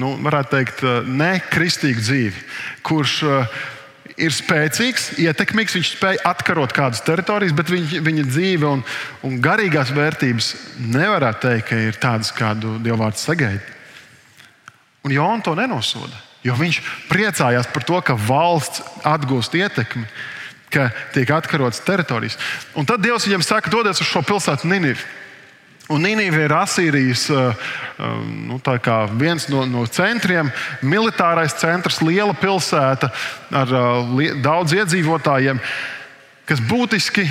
nu, 0.01 0.15
varētu 0.25 0.51
teikt, 0.51 0.83
eh, 0.83 1.09
nekristīgu 1.23 2.01
dzīvi, 2.01 2.43
kurš 2.85 3.15
uh, 3.25 3.59
ir 4.21 4.33
spēcīgs, 4.33 5.15
ietekmīgs, 5.19 5.75
viņš 5.75 5.89
spēj 5.97 6.19
atkarot 6.27 6.73
kādas 6.75 7.03
teritorijas, 7.05 7.55
bet 7.55 7.71
viņa, 7.71 8.01
viņa 8.05 8.27
dzīve 8.29 8.69
un, 8.69 8.83
un 9.27 9.39
garīgās 9.43 9.91
vērtības 9.95 10.51
nevarētu 10.93 11.47
teikt, 11.47 11.67
ka 11.69 11.79
ir 11.89 11.99
tādas, 12.01 12.31
kādu 12.35 12.77
Dievvvārds 12.83 13.25
sagaida. 13.27 13.63
Un 15.05 15.13
Jona 15.13 15.43
to 15.45 15.53
nenosoda, 15.57 16.15
jo 16.45 16.55
viņš 16.57 16.79
priecājās 17.11 17.67
par 17.73 17.85
to, 17.85 17.99
ka 18.01 18.15
valsts 18.17 18.81
atgūst 19.05 19.57
ietekmi, 19.59 20.07
ka 20.73 20.87
tiek 21.13 21.29
atkarotas 21.35 21.83
teritorijas. 21.85 22.39
Un 22.75 22.87
tad 22.87 23.03
Dievs 23.03 23.27
viņam 23.27 23.43
saka, 23.45 23.71
dodies 23.71 24.01
uz 24.01 24.09
šo 24.09 24.23
pilsētu 24.25 24.71
Ninivu. 24.71 25.03
Un 25.93 26.01
Nīnīva 26.01 26.47
ir 26.47 26.53
Asīrijas 26.55 27.27
uh, 27.29 27.67
um, 28.01 28.29
nu, 28.49 28.59
viens 29.19 29.45
no, 29.53 29.65
no 29.69 29.83
centriem, 29.85 30.49
militārais 30.81 31.53
centrs, 31.61 32.01
liela 32.01 32.33
pilsēta 32.33 33.11
ar 33.53 33.73
li 34.17 34.31
daudz 34.41 34.73
iedzīvotājiem, 34.79 35.61
kas 36.49 36.63
būtiski 36.65 37.27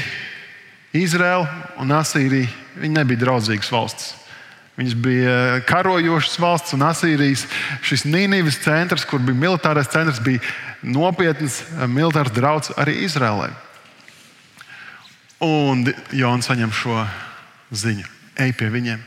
Izraela 0.94 1.48
un 1.82 1.90
Asīrija 1.98 2.86
nebija 2.86 3.24
draudzīgas 3.24 3.72
valstis. 3.74 4.14
Viņas 4.78 4.94
bija 4.98 5.34
karojošas 5.66 6.38
valsts, 6.42 6.74
un 6.74 6.86
Asīrijas 6.86 7.44
šis 7.86 8.06
Nīnīvas 8.06 8.62
centrs, 8.62 9.06
kur 9.06 9.22
bija 9.22 9.38
militārais 9.38 9.90
centrs, 9.90 10.22
bija 10.22 10.42
nopietns 10.82 11.60
militārs 11.90 12.34
drauds 12.34 12.74
arī 12.78 13.00
Izraēlai. 13.06 13.52
Un 15.42 15.86
Jons 16.14 16.50
saņem 16.50 16.74
šo 16.74 17.02
ziņu. 17.74 18.13
Ej 18.40 18.54
pie 18.58 18.70
viņiem. 18.72 19.02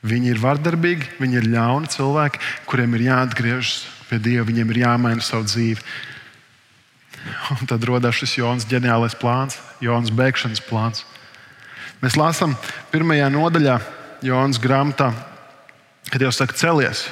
Viņi 0.00 0.30
ir 0.32 0.38
vardarbīgi, 0.40 1.16
viņi 1.20 1.36
ir 1.42 1.48
ļauni 1.52 1.90
cilvēki, 1.92 2.40
kuriem 2.68 2.94
ir 2.96 3.10
jāatgriežas 3.10 3.82
pie 4.08 4.18
Dieva, 4.22 4.46
viņiem 4.48 4.70
ir 4.72 4.80
jāmaina 4.86 5.24
savu 5.24 5.44
dzīvi. 5.44 5.82
Un 7.52 7.68
tad 7.68 7.84
rodas 7.84 8.16
šis 8.16 8.38
Jonas 8.38 8.68
ģeniālais 8.68 9.16
plāns, 9.20 9.58
Jonas 9.84 10.12
bēgšanas 10.16 10.62
plāns. 10.64 11.04
Mēs 12.00 12.16
lasām 12.16 12.56
pirmajā 12.94 13.28
nodaļā 13.28 13.76
Jonas 14.24 14.60
grāmatā, 14.60 15.10
kad 16.08 16.24
jau 16.24 16.32
saka, 16.32 16.56
celies, 16.56 17.04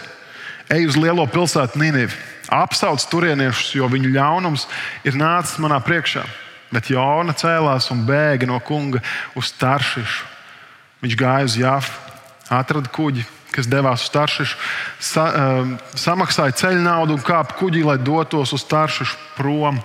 ej 0.73 0.89
uz 0.89 0.97
lielo 0.97 1.27
pilsētu 1.29 1.77
Nīnivu, 1.81 2.17
apsauc 2.49 3.05
turieniešus, 3.13 3.75
jo 3.77 3.89
viņu 3.93 4.15
ļaunums 4.17 4.65
ir 5.05 5.21
nācis 5.21 5.61
manā 5.61 5.77
priekšā. 5.85 6.25
Bet 6.73 6.89
Jona 6.93 7.37
cēlās 7.37 7.89
un 7.93 8.03
bēga 8.09 8.49
no 8.49 8.59
kunga 8.65 9.01
uz 9.37 9.53
Taršišu. 9.61 10.38
Viņš 11.05 11.19
gāja 11.19 11.47
uz 11.47 11.57
Jāfu, 11.59 11.93
atrada 12.51 12.91
kuģi, 12.91 13.25
kas 13.55 13.69
devās 13.71 14.05
uz 14.07 14.13
Taršišu, 14.15 14.57
sa, 15.03 15.27
uh, 15.29 15.75
samaksāja 15.99 16.57
ceļu 16.59 16.83
naudu 16.83 17.15
un 17.17 17.25
kāpa 17.25 17.57
kuģī, 17.61 17.85
lai 17.87 17.99
dotos 18.03 18.53
uz 18.57 18.65
Taršišu 18.67 19.19
prom 19.37 19.79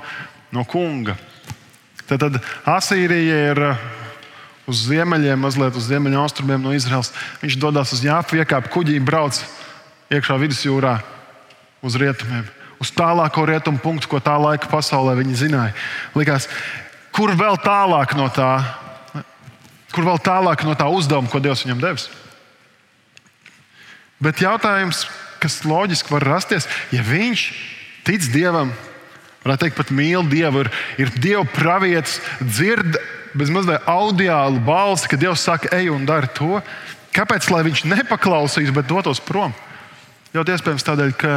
no 0.53 0.65
kunga. 0.69 1.17
Tad, 2.07 2.19
tad 2.25 2.39
Asīrija 2.67 3.37
ir 3.53 3.63
uh, 3.69 3.85
uz 4.69 4.85
ziemeļiem, 4.87 5.39
mazliet 5.39 5.77
uz 5.77 5.87
ziemeļaustrumiem 5.91 6.63
no 6.63 6.73
Izraels. 6.75 7.13
Viņš 7.43 7.59
dodas 7.61 7.93
uz 7.95 8.03
Jāfu, 8.05 8.39
iekāpa 8.39 8.71
kuģī, 8.73 8.99
brauc 9.03 9.39
iekšā 10.13 10.37
vidusjūrā 10.41 10.97
uz 11.83 11.97
rietumiem. 11.99 12.47
Uz 12.81 12.91
tālāko 12.95 13.45
rietumu 13.47 13.79
punktu, 13.79 14.09
ko 14.11 14.19
tā 14.23 14.35
laika 14.39 14.67
pasaulē 14.71 15.15
viņi 15.19 15.39
zināja. 15.45 15.75
Likās, 16.17 16.49
kur 17.15 17.31
vēl 17.37 17.59
tālāk 17.63 18.15
no 18.17 18.27
tā, 18.33 18.57
kur 19.93 20.07
vēl 20.07 20.21
tālāk 20.23 20.65
no 20.67 20.75
tā 20.77 20.87
uzdevuma, 20.91 21.29
ko 21.31 21.41
Dievs 21.43 21.65
viņam 21.65 21.81
devis? 21.83 22.07
Bet 24.23 24.41
jautājums, 24.41 25.05
kas 25.43 25.61
loģiski 25.67 26.13
var 26.13 26.25
rasties, 26.35 26.67
ja 26.95 27.03
viņš 27.03 27.47
tic 28.07 28.29
Dievam, 28.31 28.71
varētu 29.43 29.65
teikt, 29.65 29.79
pat 29.79 29.91
mīl 29.95 30.23
Dievu, 30.31 30.63
ir, 30.63 30.71
ir 31.01 31.11
Dieva 31.19 31.43
pravietis, 31.49 32.19
dzird 32.39 32.97
bez 33.37 33.51
mazliet 33.51 33.83
audiālu 33.89 34.61
balsi, 34.63 35.09
ka 35.09 35.19
Dievs 35.19 35.43
saka, 35.43 35.71
ej 35.75 35.91
un 35.91 36.05
dari 36.07 36.29
to. 36.37 36.61
Kāpēc 37.13 37.49
lai 37.53 37.63
viņš 37.67 37.85
nepaklausīs, 37.89 38.71
bet 38.73 38.89
dotos 38.89 39.21
prom? 39.21 39.53
Ļoti 40.33 40.55
iespējams 40.55 40.85
tādēļ, 40.87 41.11
ka 41.19 41.33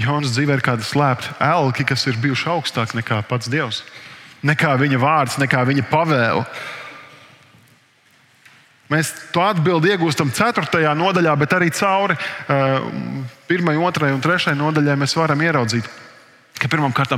Jonas 0.00 0.32
dzīvē 0.32 0.56
ir 0.56 0.64
kāda 0.64 0.86
slēpta 0.86 1.34
elki, 1.44 1.84
kas 1.88 2.06
ir 2.08 2.20
bijuši 2.20 2.48
augstāki 2.54 2.96
nekā 3.00 3.20
pats 3.28 3.50
Dievs, 3.52 3.82
nekā 4.46 4.76
viņa 4.80 5.00
vārds, 5.02 5.36
nekā 5.42 5.66
viņa 5.68 5.84
pavēle. 5.90 6.46
Mēs 8.92 9.12
to 9.32 9.40
atbildi 9.46 9.94
iegūstam 9.94 10.32
4. 10.34 10.82
nodaļā, 10.98 11.32
bet 11.40 11.56
arī 11.56 11.70
cauri 11.72 12.16
1, 12.48 13.26
2 13.48 14.12
un 14.12 14.24
3 14.24 14.54
nodaļai 14.58 14.96
mēs 15.00 15.16
varam 15.16 15.40
ieraudzīt, 15.40 15.88
ka 16.60 16.68
pirmkārt 16.68 17.16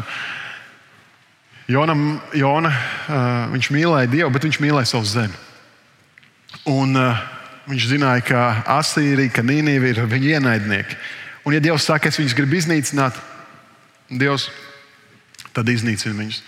Jonam, 1.64 2.20
Jona, 2.36 2.70
viņš 3.54 3.70
mīlēja 3.72 4.10
Dievu, 4.12 4.30
bet 4.34 4.44
viņš 4.44 4.60
mīlēja 4.60 4.90
savu 4.90 5.08
zemi. 5.08 5.38
Un, 6.68 6.92
viņš 7.70 7.86
zināja, 7.88 8.24
ka 8.28 8.40
Asīrija, 8.76 9.32
ka 9.32 9.44
Nīnīva 9.44 9.90
ir 9.90 10.02
viņa 10.08 10.34
ienaidnieki. 10.36 10.98
Un, 11.48 11.56
ja 11.56 11.62
Dievs 11.64 11.88
saka, 11.88 12.12
es 12.12 12.20
viņus 12.20 12.36
gribu 12.36 12.58
iznīcināt, 12.60 13.16
Dievs 14.12 14.50
tad 15.56 15.68
iznīcina 15.72 16.16
viņus. 16.18 16.42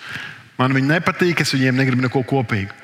Man 0.61 0.77
viņi 0.77 0.93
nepatīk, 0.93 1.41
es 1.41 1.55
viņiem 1.57 1.81
negribu 1.81 2.05
neko 2.05 2.23
kopīgu. 2.29 2.77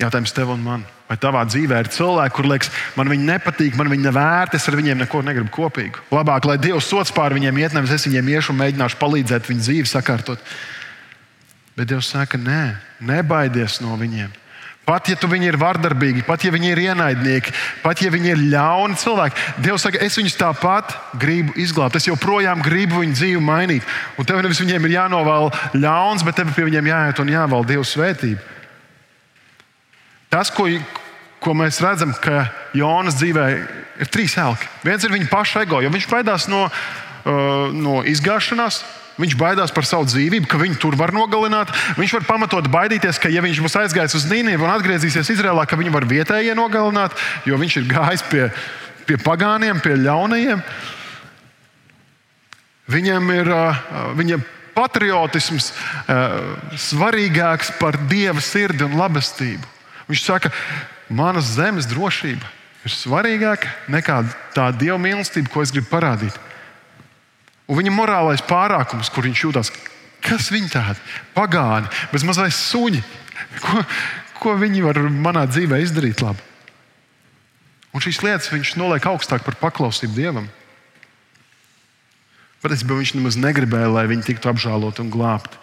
Jautājums 0.00 0.36
tev 0.36 0.52
un 0.52 0.64
man. 0.64 0.84
Vai 1.12 1.18
tavā 1.20 1.42
dzīvē 1.44 1.82
ir 1.82 1.88
cilvēki, 1.92 2.32
kuriem 2.32 2.54
liekas, 2.54 2.70
man 2.96 3.10
viņi 3.12 3.26
nepatīk, 3.28 3.74
man 3.76 3.90
viņi 3.92 4.06
nevērti, 4.06 4.56
es 4.56 4.68
ar 4.70 4.78
viņiem 4.78 5.02
neko 5.02 5.20
negribu 5.26 5.50
kopīgu. 5.52 6.00
Labāk, 6.08 6.46
lai 6.48 6.54
Dievs 6.56 6.86
sots 6.88 7.12
pār 7.12 7.34
viņiem 7.36 7.58
iet, 7.60 7.74
nevis 7.76 7.92
es 7.92 8.06
viņiem 8.08 8.30
iešu 8.32 8.54
un 8.54 8.62
mēģināšu 8.62 8.96
palīdzēt 8.96 9.50
viņu 9.50 9.60
dzīvi 9.66 9.90
sakārtot. 9.90 10.40
Bet 11.76 11.90
Dievs 11.90 12.08
saka, 12.14 12.40
nē, 12.40 12.62
nebaidies 13.04 13.82
no 13.84 13.98
viņiem. 14.00 14.30
Pat 14.88 15.10
ja 15.12 15.18
viņi 15.20 15.50
ir 15.50 15.58
vardarbīgi, 15.60 16.24
pat 16.24 16.46
ja 16.46 16.54
viņi 16.54 16.72
ir 16.72 16.80
ienaidnieki, 16.86 17.52
pat 17.84 18.00
ja 18.00 18.08
viņi 18.10 18.32
ir 18.32 18.40
ļauni 18.56 18.96
cilvēki, 19.04 19.44
Dievs 19.68 19.84
saka, 19.84 20.00
es 20.00 20.16
viņus 20.16 20.38
tāpat 20.40 20.96
gribu 21.20 21.52
izglābt. 21.60 22.00
Es 22.00 22.08
joprojām 22.08 22.64
gribu 22.64 23.04
viņu 23.04 23.18
dzīvi 23.20 23.44
mainīt. 23.44 23.84
Un 24.16 24.24
tev 24.24 24.40
nevis 24.40 24.64
viņiem 24.64 24.88
ir 24.88 24.96
jānovēl 24.96 25.52
ļauns, 25.76 26.24
bet 26.24 26.40
tev 26.40 26.56
pie 26.56 26.64
viņiem 26.70 26.88
jāiet 26.88 27.20
un 27.20 27.36
jāvēl 27.36 27.68
Dieva 27.68 27.84
svētība. 27.84 28.40
Tas, 30.32 30.48
ko, 30.48 30.64
ko 31.42 31.54
mēs 31.58 31.80
redzam, 31.82 32.14
ka 32.22 32.46
Jonas 32.76 33.18
dzīvē 33.18 33.46
ir 34.02 34.10
trīs 34.12 34.36
elki. 34.40 34.68
Viens 34.86 35.04
ir 35.04 35.12
viņa 35.14 35.30
paša 35.30 35.64
ego, 35.66 35.82
jo 35.82 35.90
viņš 35.92 36.08
baidās 36.10 36.48
no, 36.50 36.66
uh, 36.68 37.70
no 37.74 38.02
izgāšanās. 38.08 38.82
Viņš 39.20 39.34
baidās 39.36 39.72
par 39.74 39.84
savu 39.84 40.06
dzīvību, 40.08 40.48
ka 40.48 40.56
viņu 40.56 40.78
tur 40.80 40.94
var 40.96 41.12
nogalināt. 41.12 41.68
Viņš 41.98 42.14
var 42.16 42.24
pamatot 42.30 42.68
baidīties, 42.72 43.18
ka, 43.20 43.28
ja 43.28 43.42
viņš 43.44 43.60
būs 43.60 43.76
aizgājis 43.82 44.16
uz 44.16 44.24
Nīniju 44.30 44.62
un 44.64 44.72
atgriezīsies 44.72 45.34
Izrēlā, 45.34 45.66
ka 45.68 45.76
viņu 45.76 45.92
var 45.92 46.06
vietējie 46.08 46.54
nogalināt, 46.56 47.12
jo 47.44 47.58
viņš 47.60 47.76
ir 47.82 47.90
gājis 47.90 48.24
pie, 48.30 48.48
pie 49.04 49.18
pagāniem, 49.20 49.82
pie 49.84 49.98
ļaunajiem. 50.00 50.64
Viņam 52.92 53.28
ir 53.36 53.52
uh, 53.52 53.84
viņa 54.16 54.40
patriotisms 54.72 55.70
uh, 55.72 56.56
svarīgāks 56.80 57.74
par 57.78 58.00
dieva 58.08 58.40
sirdi 58.40 58.88
un 58.88 58.96
labestību. 58.96 59.68
Viņš 60.08 60.24
saka, 60.24 60.50
manas 61.12 61.52
zemes 61.54 61.88
drošība 61.90 62.48
ir 62.82 62.94
svarīgāka 62.94 63.70
nekā 63.92 64.18
tā 64.56 64.70
dieva 64.74 64.98
mīlestība, 65.00 65.50
ko 65.52 65.62
es 65.62 65.72
gribu 65.74 65.90
parādīt. 65.92 66.34
Un 67.70 67.78
viņa 67.78 67.92
morālais 67.94 68.42
pārākums, 68.44 69.10
kur 69.12 69.26
viņš 69.28 69.42
jūtas, 69.44 69.70
kas 70.22 70.50
viņi 70.52 70.72
tādi 70.72 70.98
pagāni, 71.36 71.90
bez 72.12 72.24
mazais 72.26 72.58
suņi, 72.70 73.02
ko, 73.62 73.84
ko 74.42 74.56
viņi 74.58 74.82
var 74.84 74.98
manā 75.08 75.46
dzīvē 75.50 75.78
izdarīt 75.82 76.24
labi. 76.24 76.42
Un 77.92 78.02
šīs 78.02 78.22
lietas 78.24 78.50
viņš 78.52 78.74
noliek 78.80 79.06
augstāk 79.06 79.44
par 79.44 79.58
paklausību 79.60 80.16
dievam. 80.16 80.48
Patiesībā 82.62 82.96
viņš 82.96 83.16
nemaz 83.18 83.36
negribēja, 83.36 83.90
lai 83.90 84.06
viņi 84.10 84.28
tiktu 84.30 84.48
apžēloti 84.52 85.02
un 85.02 85.10
glābti. 85.12 85.58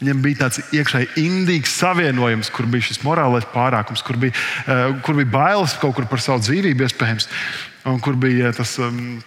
Viņam 0.00 0.20
bija 0.24 0.46
tāds 0.46 0.62
iekšēji 0.72 1.10
indīgs 1.20 1.74
savienojums, 1.76 2.48
kur 2.54 2.64
bija 2.72 2.86
šis 2.86 3.02
morālais 3.04 3.44
pārākums, 3.52 4.00
kur 4.04 4.16
bija, 4.20 4.32
uh, 4.64 4.94
kur 5.04 5.18
bija 5.18 5.28
bailes 5.28 5.74
kaut 5.80 5.98
kur 5.98 6.06
par 6.08 6.22
savu 6.24 6.40
dzīvību, 6.40 6.86
iespējams, 6.86 7.28
un 7.90 8.00
kur 8.00 8.16
bija 8.16 8.48
uh, 8.48 8.56
tas 8.56 8.72
um, 8.80 9.18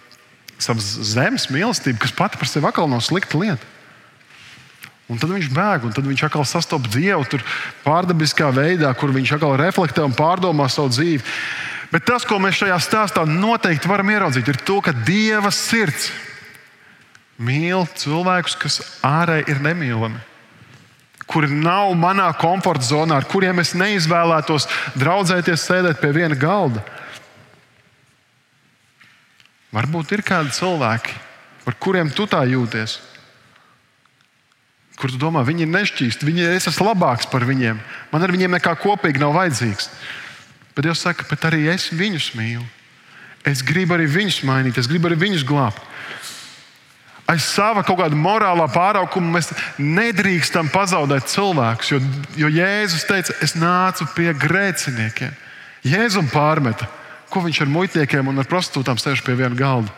savs 0.58 0.88
zemes 1.12 1.46
mīlestība, 1.54 2.00
kas 2.02 2.16
pati 2.18 2.40
par 2.40 2.50
sevi 2.50 2.66
atkal 2.66 2.90
nav 2.90 3.04
slikta 3.06 3.38
lieta. 3.38 3.70
Un 5.12 5.20
tad 5.20 5.30
viņš 5.30 5.52
bēg, 5.54 5.86
un 5.86 5.94
tad 5.94 6.08
viņš 6.08 6.26
atkal 6.26 6.46
sastopas 6.48 6.90
Dievu 6.90 7.22
tur 7.28 7.46
pārdabiskā 7.84 8.50
veidā, 8.56 8.90
kur 8.98 9.14
viņš 9.14 9.36
atkal 9.36 9.54
reflektē 9.60 10.02
un 10.02 10.16
pārdomā 10.16 10.66
savu 10.72 10.90
dzīvi. 10.90 11.22
Bet 11.92 12.08
tas, 12.08 12.26
ko 12.26 12.40
mēs 12.42 12.58
šajā 12.58 12.80
stāstā 12.82 13.28
noteikti 13.28 13.86
varam 13.86 14.10
ieraudzīt, 14.10 14.48
ir 14.50 14.58
tas, 14.58 14.84
ka 14.88 14.98
Dieva 15.06 15.54
sirds 15.54 16.10
mīl 17.38 17.86
cilvēkus, 17.94 18.58
kas 18.58 18.82
ārēji 19.06 19.52
ir 19.52 19.62
nemīlami 19.62 20.33
kuri 21.30 21.48
nav 21.50 21.94
manā 21.98 22.28
komforta 22.38 22.84
zonā, 22.86 23.18
ar 23.20 23.28
kuriem 23.28 23.60
es 23.62 23.72
neizvēlētos 23.78 24.68
draudzēties, 24.98 25.64
sēdēt 25.64 26.00
pie 26.02 26.12
viena 26.16 26.36
galda. 26.38 26.84
Varbūt 29.74 30.14
ir 30.14 30.22
kādi 30.26 30.54
cilvēki, 30.54 31.16
par 31.64 31.76
kuriem 31.82 32.12
tu 32.14 32.28
tā 32.30 32.44
jūties. 32.46 33.00
Kur 34.94 35.10
tu 35.10 35.18
domā, 35.18 35.42
viņi 35.42 35.64
ir 35.66 35.72
nešķīsti, 35.72 36.26
viņi, 36.28 36.44
es 36.54 36.68
esmu 36.70 36.86
labāks 36.92 37.26
par 37.26 37.42
viņiem, 37.48 37.80
man 38.12 38.22
ar 38.22 38.30
viņiem 38.30 38.54
nekā 38.54 38.76
kopīgi 38.78 39.22
nav 39.22 39.34
vajadzīgs. 39.34 39.88
Bet 40.74 40.86
Dievs 40.86 41.02
saka, 41.02 41.26
bet 41.30 41.42
arī 41.48 41.64
es 41.72 41.88
viņus 41.94 42.30
mīlu. 42.38 42.62
Es 43.46 43.60
gribu 43.66 43.96
arī 43.96 44.06
viņus 44.08 44.44
mainīt, 44.46 44.78
es 44.78 44.86
gribu 44.90 45.10
arī 45.10 45.18
viņus 45.26 45.42
glābt 45.46 45.82
aiz 47.30 47.46
sava 47.48 47.82
kaut 47.86 47.98
kāda 48.02 48.18
morālā 48.18 48.66
pāraukuma 48.72 49.38
mēs 49.38 49.50
nedrīkstam 49.80 50.68
pazaudēt 50.72 51.30
cilvēkus. 51.32 51.92
Jo, 51.94 52.00
jo 52.44 52.50
Jēzus 52.52 53.06
teica, 53.08 53.36
es 53.44 53.56
nācu 53.56 54.06
pie 54.16 54.30
grēciniekiem. 54.36 55.32
Jēzum 55.84 56.30
pārmeta, 56.32 56.88
ko 57.32 57.44
viņš 57.44 57.64
ar 57.64 57.72
muitniekiem 57.72 58.30
un 58.30 58.40
ar 58.40 58.48
prostitūtām 58.48 59.00
sēž 59.00 59.24
pie 59.24 59.36
viena 59.38 59.56
galda. 59.58 59.92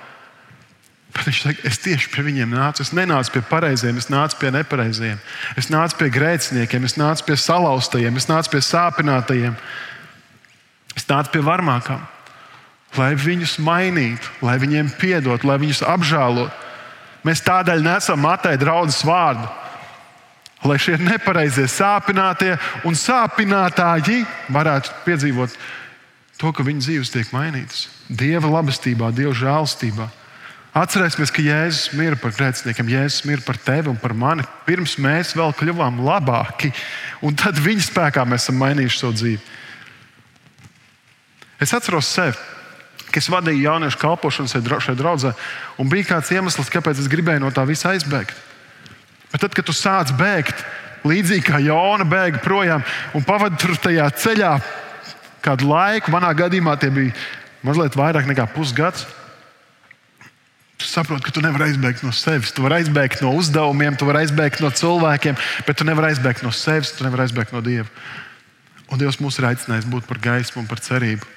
Bet 1.14 1.28
viņš 1.30 1.42
teica, 1.46 1.64
es 1.70 1.80
tieši 1.82 2.10
pie 2.12 2.24
viņiem 2.26 2.52
nācu. 2.52 2.84
Es 2.84 2.92
nenācu 2.96 3.36
pie 3.36 3.42
pareiziem, 3.48 3.98
es 3.98 4.10
nācu 4.12 4.38
pie 4.40 4.50
nepareiziem. 4.54 5.20
Es 5.58 5.70
nācu 5.72 5.98
pie 6.00 6.10
grēciniekiem, 6.12 6.84
es 6.86 6.98
nācu 7.00 7.26
pie 7.28 7.38
salauztajiem, 7.40 8.18
es 8.20 8.28
nācu 8.30 8.52
pie 8.52 8.62
sāpinātajiem. 8.66 9.56
Es 10.96 11.08
nācu 11.08 11.34
pie 11.34 11.42
varmākām, 11.44 12.00
lai 12.96 13.10
viņus 13.20 13.58
mainītu, 13.60 14.30
lai 14.44 14.56
viņiem 14.60 14.94
piedotu, 15.00 15.48
lai 15.48 15.58
viņus 15.60 15.82
apžēlotu. 15.84 16.65
Mēs 17.26 17.42
tādēļ 17.42 17.82
nesam 17.82 18.20
Mateja 18.22 18.58
draudzes 18.60 19.02
vārdu, 19.06 19.48
lai 20.66 20.76
šie 20.78 20.94
nepareizie 21.00 21.66
sāpinātie 21.70 22.54
un 22.86 22.94
sāpinātāji 22.98 24.22
varētu 24.54 24.94
piedzīvot 25.06 25.56
to, 26.38 26.52
ka 26.52 26.66
viņu 26.66 26.84
dzīves 26.84 27.10
tiek 27.10 27.32
mainītas. 27.34 27.88
Dieva 28.06 28.50
labestībā, 28.58 29.10
Dieva 29.14 29.34
žēlstībā. 29.34 30.06
Atcerēsimies, 30.76 31.32
ka 31.32 31.40
Jēzus 31.40 31.94
mira 31.96 32.18
par 32.20 32.34
grēciniekiem, 32.36 32.90
Jēzus 32.92 33.24
mira 33.24 33.40
par 33.46 33.56
tevi 33.64 33.88
un 33.88 33.96
par 33.96 34.12
mani. 34.12 34.44
Pirms 34.66 34.98
mēs 35.00 35.32
vēl 35.38 35.54
kļuvām 35.56 36.02
labāki, 36.04 36.68
un 37.24 37.38
tad 37.38 37.56
viņa 37.64 37.86
spēkā 37.86 38.26
mēs 38.28 38.44
esam 38.44 38.60
mainījuši 38.60 39.00
savu 39.00 39.16
dzīvi. 39.16 39.40
Es 41.64 41.72
atceros 41.72 42.10
sevi, 42.12 42.36
ka 43.10 43.20
es 43.22 43.28
vadīju 43.32 43.64
jauniešu 43.64 44.00
kalpošanu 44.00 44.50
šeit 44.50 44.98
draudzē, 44.98 45.32
un 45.80 45.90
bija 45.92 46.10
kāds 46.14 46.32
iemesls, 46.34 46.72
kāpēc 46.72 47.00
es 47.02 47.10
gribēju 47.10 47.44
no 47.44 47.52
tā 47.54 47.64
visa 47.68 47.92
aizbēgt. 47.94 48.34
Bet 49.32 49.42
tad, 49.42 49.54
kad 49.56 49.66
tu 49.66 49.74
sāc 49.76 50.12
bēgt, 50.16 50.64
līdzīgi 51.06 51.46
kā 51.46 51.60
Jona 51.62 52.06
bēga 52.08 52.42
projām 52.44 52.84
un 53.14 53.24
pavadīja 53.26 53.62
tur 53.62 53.78
tajā 53.86 54.08
ceļā 54.22 54.52
kādu 55.44 55.68
laiku, 55.70 56.12
manā 56.14 56.32
gadījumā 56.36 56.74
tie 56.80 56.90
bija 56.90 57.14
mazliet 57.66 57.98
vairāk 57.98 58.26
nekā 58.30 58.48
pusgads. 58.54 59.06
Tu 60.76 60.84
saproti, 60.84 61.24
ka 61.24 61.32
tu 61.32 61.40
nevari 61.40 61.70
aizbēgt 61.70 62.02
no 62.04 62.12
sevis. 62.12 62.52
Tu 62.52 62.64
vari 62.64 62.82
aizbēgt 62.82 63.22
no 63.24 63.32
uzdevumiem, 63.38 63.96
tu 63.96 64.08
vari 64.08 64.26
aizbēgt 64.26 64.60
no 64.60 64.68
cilvēkiem, 64.68 65.38
bet 65.64 65.78
tu 65.80 65.86
nevari 65.88 66.12
aizbēgt 66.12 66.44
no 66.44 66.52
sevis, 66.52 66.92
tu 66.92 67.06
nevari 67.06 67.24
aizbēgt 67.24 67.54
no 67.56 67.62
Dieva. 67.64 67.88
Un 68.92 69.00
Dievs 69.00 69.16
mūs 69.22 69.40
ir 69.40 69.48
aicinājis 69.48 69.88
būt 69.90 70.04
par 70.06 70.20
gaismu 70.22 70.62
un 70.62 70.68
par 70.68 70.82
cerību. 70.84 71.35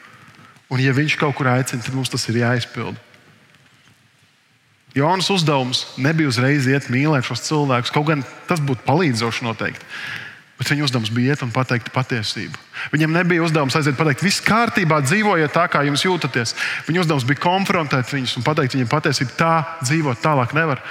Un, 0.70 0.82
ja 0.82 0.94
Viņš 0.94 1.18
kaut 1.18 1.36
kur 1.38 1.50
aicina, 1.50 1.82
tad 1.82 1.96
mums 1.98 2.12
tas 2.14 2.28
ir 2.30 2.42
jāizpild. 2.44 2.98
Jonas 4.98 5.30
uzdevums 5.30 5.84
nebija 6.02 6.30
uzreiz 6.32 6.66
iet 6.70 6.90
mīlēt 6.90 7.28
šos 7.28 7.46
cilvēkus, 7.46 7.94
kaut 7.94 8.08
gan 8.10 8.24
tas 8.50 8.62
būtu 8.62 8.86
palīdzoši 8.88 9.46
noteikti. 9.46 9.86
Bet 10.60 10.68
viņa 10.74 10.84
uzdevums 10.90 11.12
bija 11.16 11.36
iet 11.36 11.44
un 11.46 11.54
pateikt 11.56 11.88
patiesību. 11.96 12.58
Viņam 12.92 13.14
nebija 13.16 13.46
uzdevums 13.46 13.78
aiziet 13.80 13.94
un 13.94 14.00
pateikt, 14.02 14.26
viss 14.26 14.44
kārtībā, 14.44 14.98
dzīvojiet 15.06 15.54
tā, 15.56 15.70
kā 15.72 15.86
jums 15.88 16.04
jūtaties. 16.04 16.52
Viņa 16.90 17.06
uzdevums 17.06 17.28
bija 17.30 17.40
konfrontēt 17.46 18.12
viņus 18.12 18.36
un 18.42 18.44
pateikt 18.44 18.76
viņiem 18.76 18.90
patiesību, 18.92 19.38
tā 19.40 19.54
dzīvot 19.86 20.20
tālāk 20.26 20.58
nevar. 20.58 20.82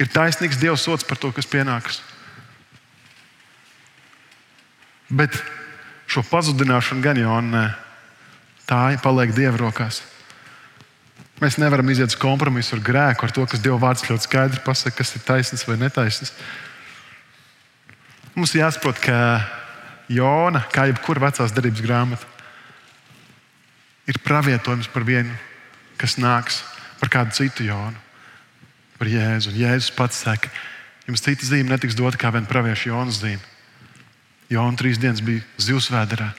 Ir 0.00 0.08
taisnīgs 0.14 0.62
Dieva 0.62 0.78
sots 0.80 1.04
par 1.04 1.20
to, 1.20 1.34
kas 1.36 1.50
pienākas. 1.50 2.00
Bet 5.12 5.36
šo 6.08 6.24
pazudināšanu 6.30 7.04
gan 7.04 7.20
jau 7.20 7.36
nē, 7.44 7.66
tā 8.68 8.82
paliek 9.02 9.34
Dieva 9.36 9.58
rokās. 9.60 10.02
Mēs 11.42 11.58
nevaram 11.58 11.88
iziet 11.90 12.12
uz 12.12 12.18
kompromisu 12.20 12.76
ar 12.76 12.84
grēku, 12.84 13.26
ar 13.26 13.32
to, 13.34 13.46
kas 13.50 13.62
Dieva 13.62 13.80
vārds 13.82 14.06
ļoti 14.06 14.28
skaidri 14.28 14.62
pasaka, 14.64 14.96
kas 15.00 15.16
ir 15.16 15.24
taisnīgs 15.26 15.66
vai 15.66 15.76
netaisnīgs. 15.80 16.32
Mums 18.34 18.54
jāsaprot, 18.54 19.00
ka 19.02 19.16
Jona, 20.10 20.64
kā 20.74 20.86
jebkura 20.90 21.26
vecās 21.26 21.52
darbības 21.54 21.82
grāmata, 21.84 22.30
ir 24.10 24.20
pravietojums 24.24 24.90
par 24.92 25.06
vienu, 25.06 25.34
kas 26.00 26.18
nāks 26.20 26.62
par 27.00 27.10
kādu 27.12 27.34
citu 27.36 27.66
Jonu, 27.66 27.98
par 28.98 29.10
Jēzu. 29.10 29.52
Un 29.52 29.58
Jēzus 29.58 29.94
pats 29.96 30.22
saka, 30.26 30.50
jums 31.08 31.24
cita 31.24 31.46
zīme 31.46 31.72
netiks 31.72 31.96
dota 31.98 32.20
kā 32.20 32.30
viena 32.34 32.50
pravieša 32.50 32.90
Jonas 32.90 33.20
zīme. 33.22 33.42
Jona 34.52 34.76
trīs 34.78 35.00
dienas 35.00 35.22
bija 35.24 35.42
zivsvēderā, 35.58 36.30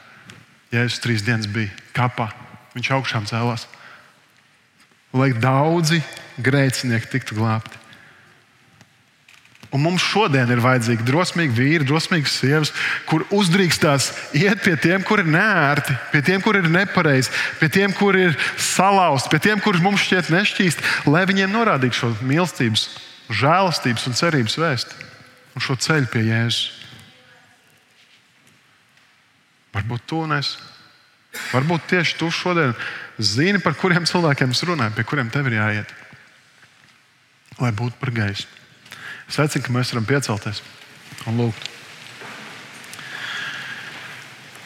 Jēzus 0.75 1.01
trīs 1.03 1.23
dienas 1.25 1.47
bija 1.51 1.71
kapā, 1.95 2.29
viņš 2.75 2.91
augšām 2.97 3.25
cēlās. 3.29 3.65
Lai 5.15 5.31
daudzi 5.31 6.01
grēcinieki 6.43 7.11
tiktu 7.13 7.37
glābti. 7.39 7.79
Un 9.75 9.81
mums 9.83 10.03
šodien 10.05 10.47
ir 10.53 10.61
vajadzīgi 10.63 11.03
drosmīgi 11.03 11.55
vīri, 11.57 11.87
drosmīgas 11.87 12.37
sievas, 12.39 12.71
kur 13.09 13.25
uzdrīkstās 13.35 14.07
iet 14.37 14.61
pie 14.63 14.75
tiem, 14.79 15.03
kur 15.03 15.19
ir 15.19 15.27
nērti, 15.27 15.95
pie 16.13 16.21
tiem, 16.23 16.43
kur 16.43 16.55
ir 16.55 16.69
nepareizi, 16.71 17.33
pie 17.59 17.67
tiem, 17.73 17.95
kur 17.95 18.15
ir 18.15 18.37
salauzti, 18.61 19.33
pie 19.33 19.41
tiem, 19.49 19.59
kurus 19.63 19.83
mums 19.83 20.05
šķiet 20.05 20.31
nešķīst, 20.31 20.85
lai 21.11 21.25
viņiem 21.27 21.51
norādītu 21.51 21.99
šo 21.99 22.13
mīlestības, 22.23 22.87
žēlastības 23.41 24.07
un 24.07 24.15
cerības 24.21 24.57
vēstu 24.61 25.05
un 25.55 25.63
šo 25.63 25.75
ceļu 25.79 26.11
pie 26.13 26.23
Jēzus. 26.29 26.84
Varbūt 29.75 30.07
to 30.07 30.23
nes. 30.29 30.55
Varbūt 31.51 31.89
tieši 31.91 32.17
tu 32.19 32.29
šodien 32.31 32.73
zini, 33.19 33.59
par 33.59 33.75
kuriem 33.75 34.07
cilvēkiem 34.07 34.53
es 34.55 34.63
runāju, 34.67 34.95
pie 34.95 35.03
kuriem 35.07 35.31
tev 35.31 35.49
ir 35.49 35.57
jāiet, 35.59 35.91
lai 37.59 37.71
būtu 37.75 37.99
par 37.99 38.13
gaisu. 38.15 38.47
Es 39.27 39.39
aicinu, 39.41 39.65
ka 39.65 39.73
mēs 39.75 39.91
varam 39.91 40.07
piecelties 40.07 40.61
un 41.27 41.41
lūgt. 41.41 41.71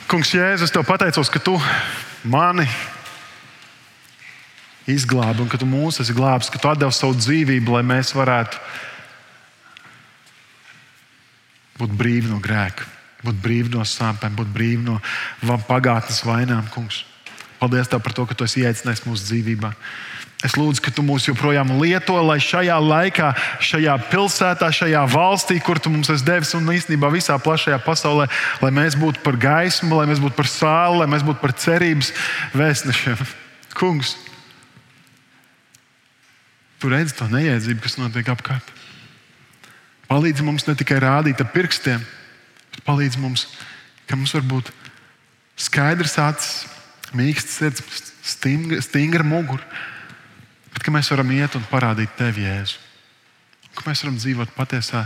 Kungs, 0.10 0.32
Jēzus, 0.34 0.70
es 0.70 0.74
tev 0.74 0.86
pateicos, 0.88 1.30
ka 1.30 1.42
tu 1.42 1.56
mani 2.26 2.66
izglābi 4.90 5.44
un 5.44 5.50
ka 5.52 5.60
tu 5.62 5.68
mūs 5.70 6.02
esi 6.02 6.16
glābis, 6.18 6.50
ka 6.50 6.62
tu 6.62 6.72
devi 6.82 6.96
savu 6.98 7.18
dzīvību, 7.18 7.76
lai 7.76 7.84
mēs 7.86 8.16
varētu 8.18 8.58
būt 11.80 11.94
brīvi 11.96 12.32
no 12.32 12.40
grēka, 12.44 12.88
būt 13.26 13.40
brīvi 13.44 13.74
no 13.74 13.84
sāpēm, 13.88 14.38
būt 14.38 14.52
brīvi 14.54 14.86
no 14.86 15.00
pagātnes 15.68 16.24
vainām, 16.28 16.68
Kungs. 16.74 17.04
Paldies 17.60 17.92
Tev 17.92 18.00
par 18.04 18.16
to, 18.16 18.24
ka 18.26 18.38
Tu 18.38 18.48
esi 18.48 18.64
iecinājis 18.64 19.04
mūsu 19.08 19.28
dzīvībā. 19.28 19.74
Es 20.40 20.54
lūdzu, 20.56 20.80
ka 20.80 20.92
tu 20.96 21.04
mūs 21.04 21.26
joprojām 21.28 21.74
lieto, 21.82 22.16
lai 22.24 22.38
šajā 22.40 22.78
laikā, 22.80 23.34
šajā 23.60 23.98
pilsētā, 24.08 24.70
šajā 24.72 25.02
valstī, 25.12 25.58
kur 25.60 25.82
tu 25.84 25.92
mums 25.92 26.08
esi 26.14 26.24
devis, 26.24 26.54
un 26.56 26.70
īstenībā 26.72 27.10
visā 27.12 27.36
plašajā 27.44 27.76
pasaulē, 27.84 28.30
lai 28.64 28.70
mēs 28.72 28.96
būtu 28.96 29.20
par 29.26 29.36
gaismu, 29.36 30.00
lai 30.00 30.08
mēs 30.08 30.22
būtu 30.24 30.38
par 30.38 30.48
sāli, 30.48 31.02
lai 31.02 31.10
mēs 31.12 31.26
būtu 31.28 31.44
par 31.44 31.52
cerības 31.60 32.14
vēstnešiem. 32.56 33.20
Kungs, 33.80 34.14
tu 36.80 36.88
redzi 36.88 37.20
to 37.20 37.28
neiedzību, 37.28 37.84
kas 37.84 38.00
notiek 38.00 38.32
apkārt. 38.32 38.72
Palīdzi 40.08 40.48
mums 40.48 40.64
ne 40.72 40.80
tikai 40.80 41.04
rādīt 41.04 41.44
ar 41.44 41.52
pirkstiem, 41.52 42.00
bet 42.00 42.19
palīdzi 42.88 43.22
mums, 43.22 43.46
ka 44.08 44.18
mums 44.18 44.34
var 44.38 44.46
būt 44.50 44.74
skaidrs 45.60 46.18
acis, 46.22 46.68
mīksts 47.16 47.60
sirds, 47.60 48.04
stingra, 48.36 48.82
stingra 48.86 49.26
mugura 49.26 49.66
bet 50.80 50.86
ka 50.88 50.94
mēs 50.96 51.10
varam 51.12 51.32
iet 51.36 51.58
un 51.60 51.66
parādīt 51.68 52.14
tevi, 52.16 52.46
Jēzu. 52.48 52.78
Ka 53.76 53.84
mēs 53.84 54.04
varam 54.06 54.16
dzīvot 54.16 54.54
patiesā 54.56 55.02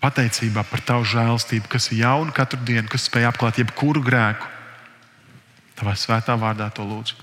pateicībā 0.00 0.64
par 0.70 0.80
tavu 0.88 1.04
žēlstību, 1.10 1.68
kas 1.68 1.90
ir 1.92 2.00
jauna 2.06 2.32
katru 2.32 2.62
dienu, 2.64 2.88
kas 2.88 3.04
spēj 3.10 3.28
apklāt 3.28 3.60
jebkuru 3.60 4.00
grēku. 4.02 4.48
Tavā 5.76 5.92
svētā 6.00 6.38
vārdā 6.40 6.70
to 6.72 6.86
lūdzu. 6.88 7.18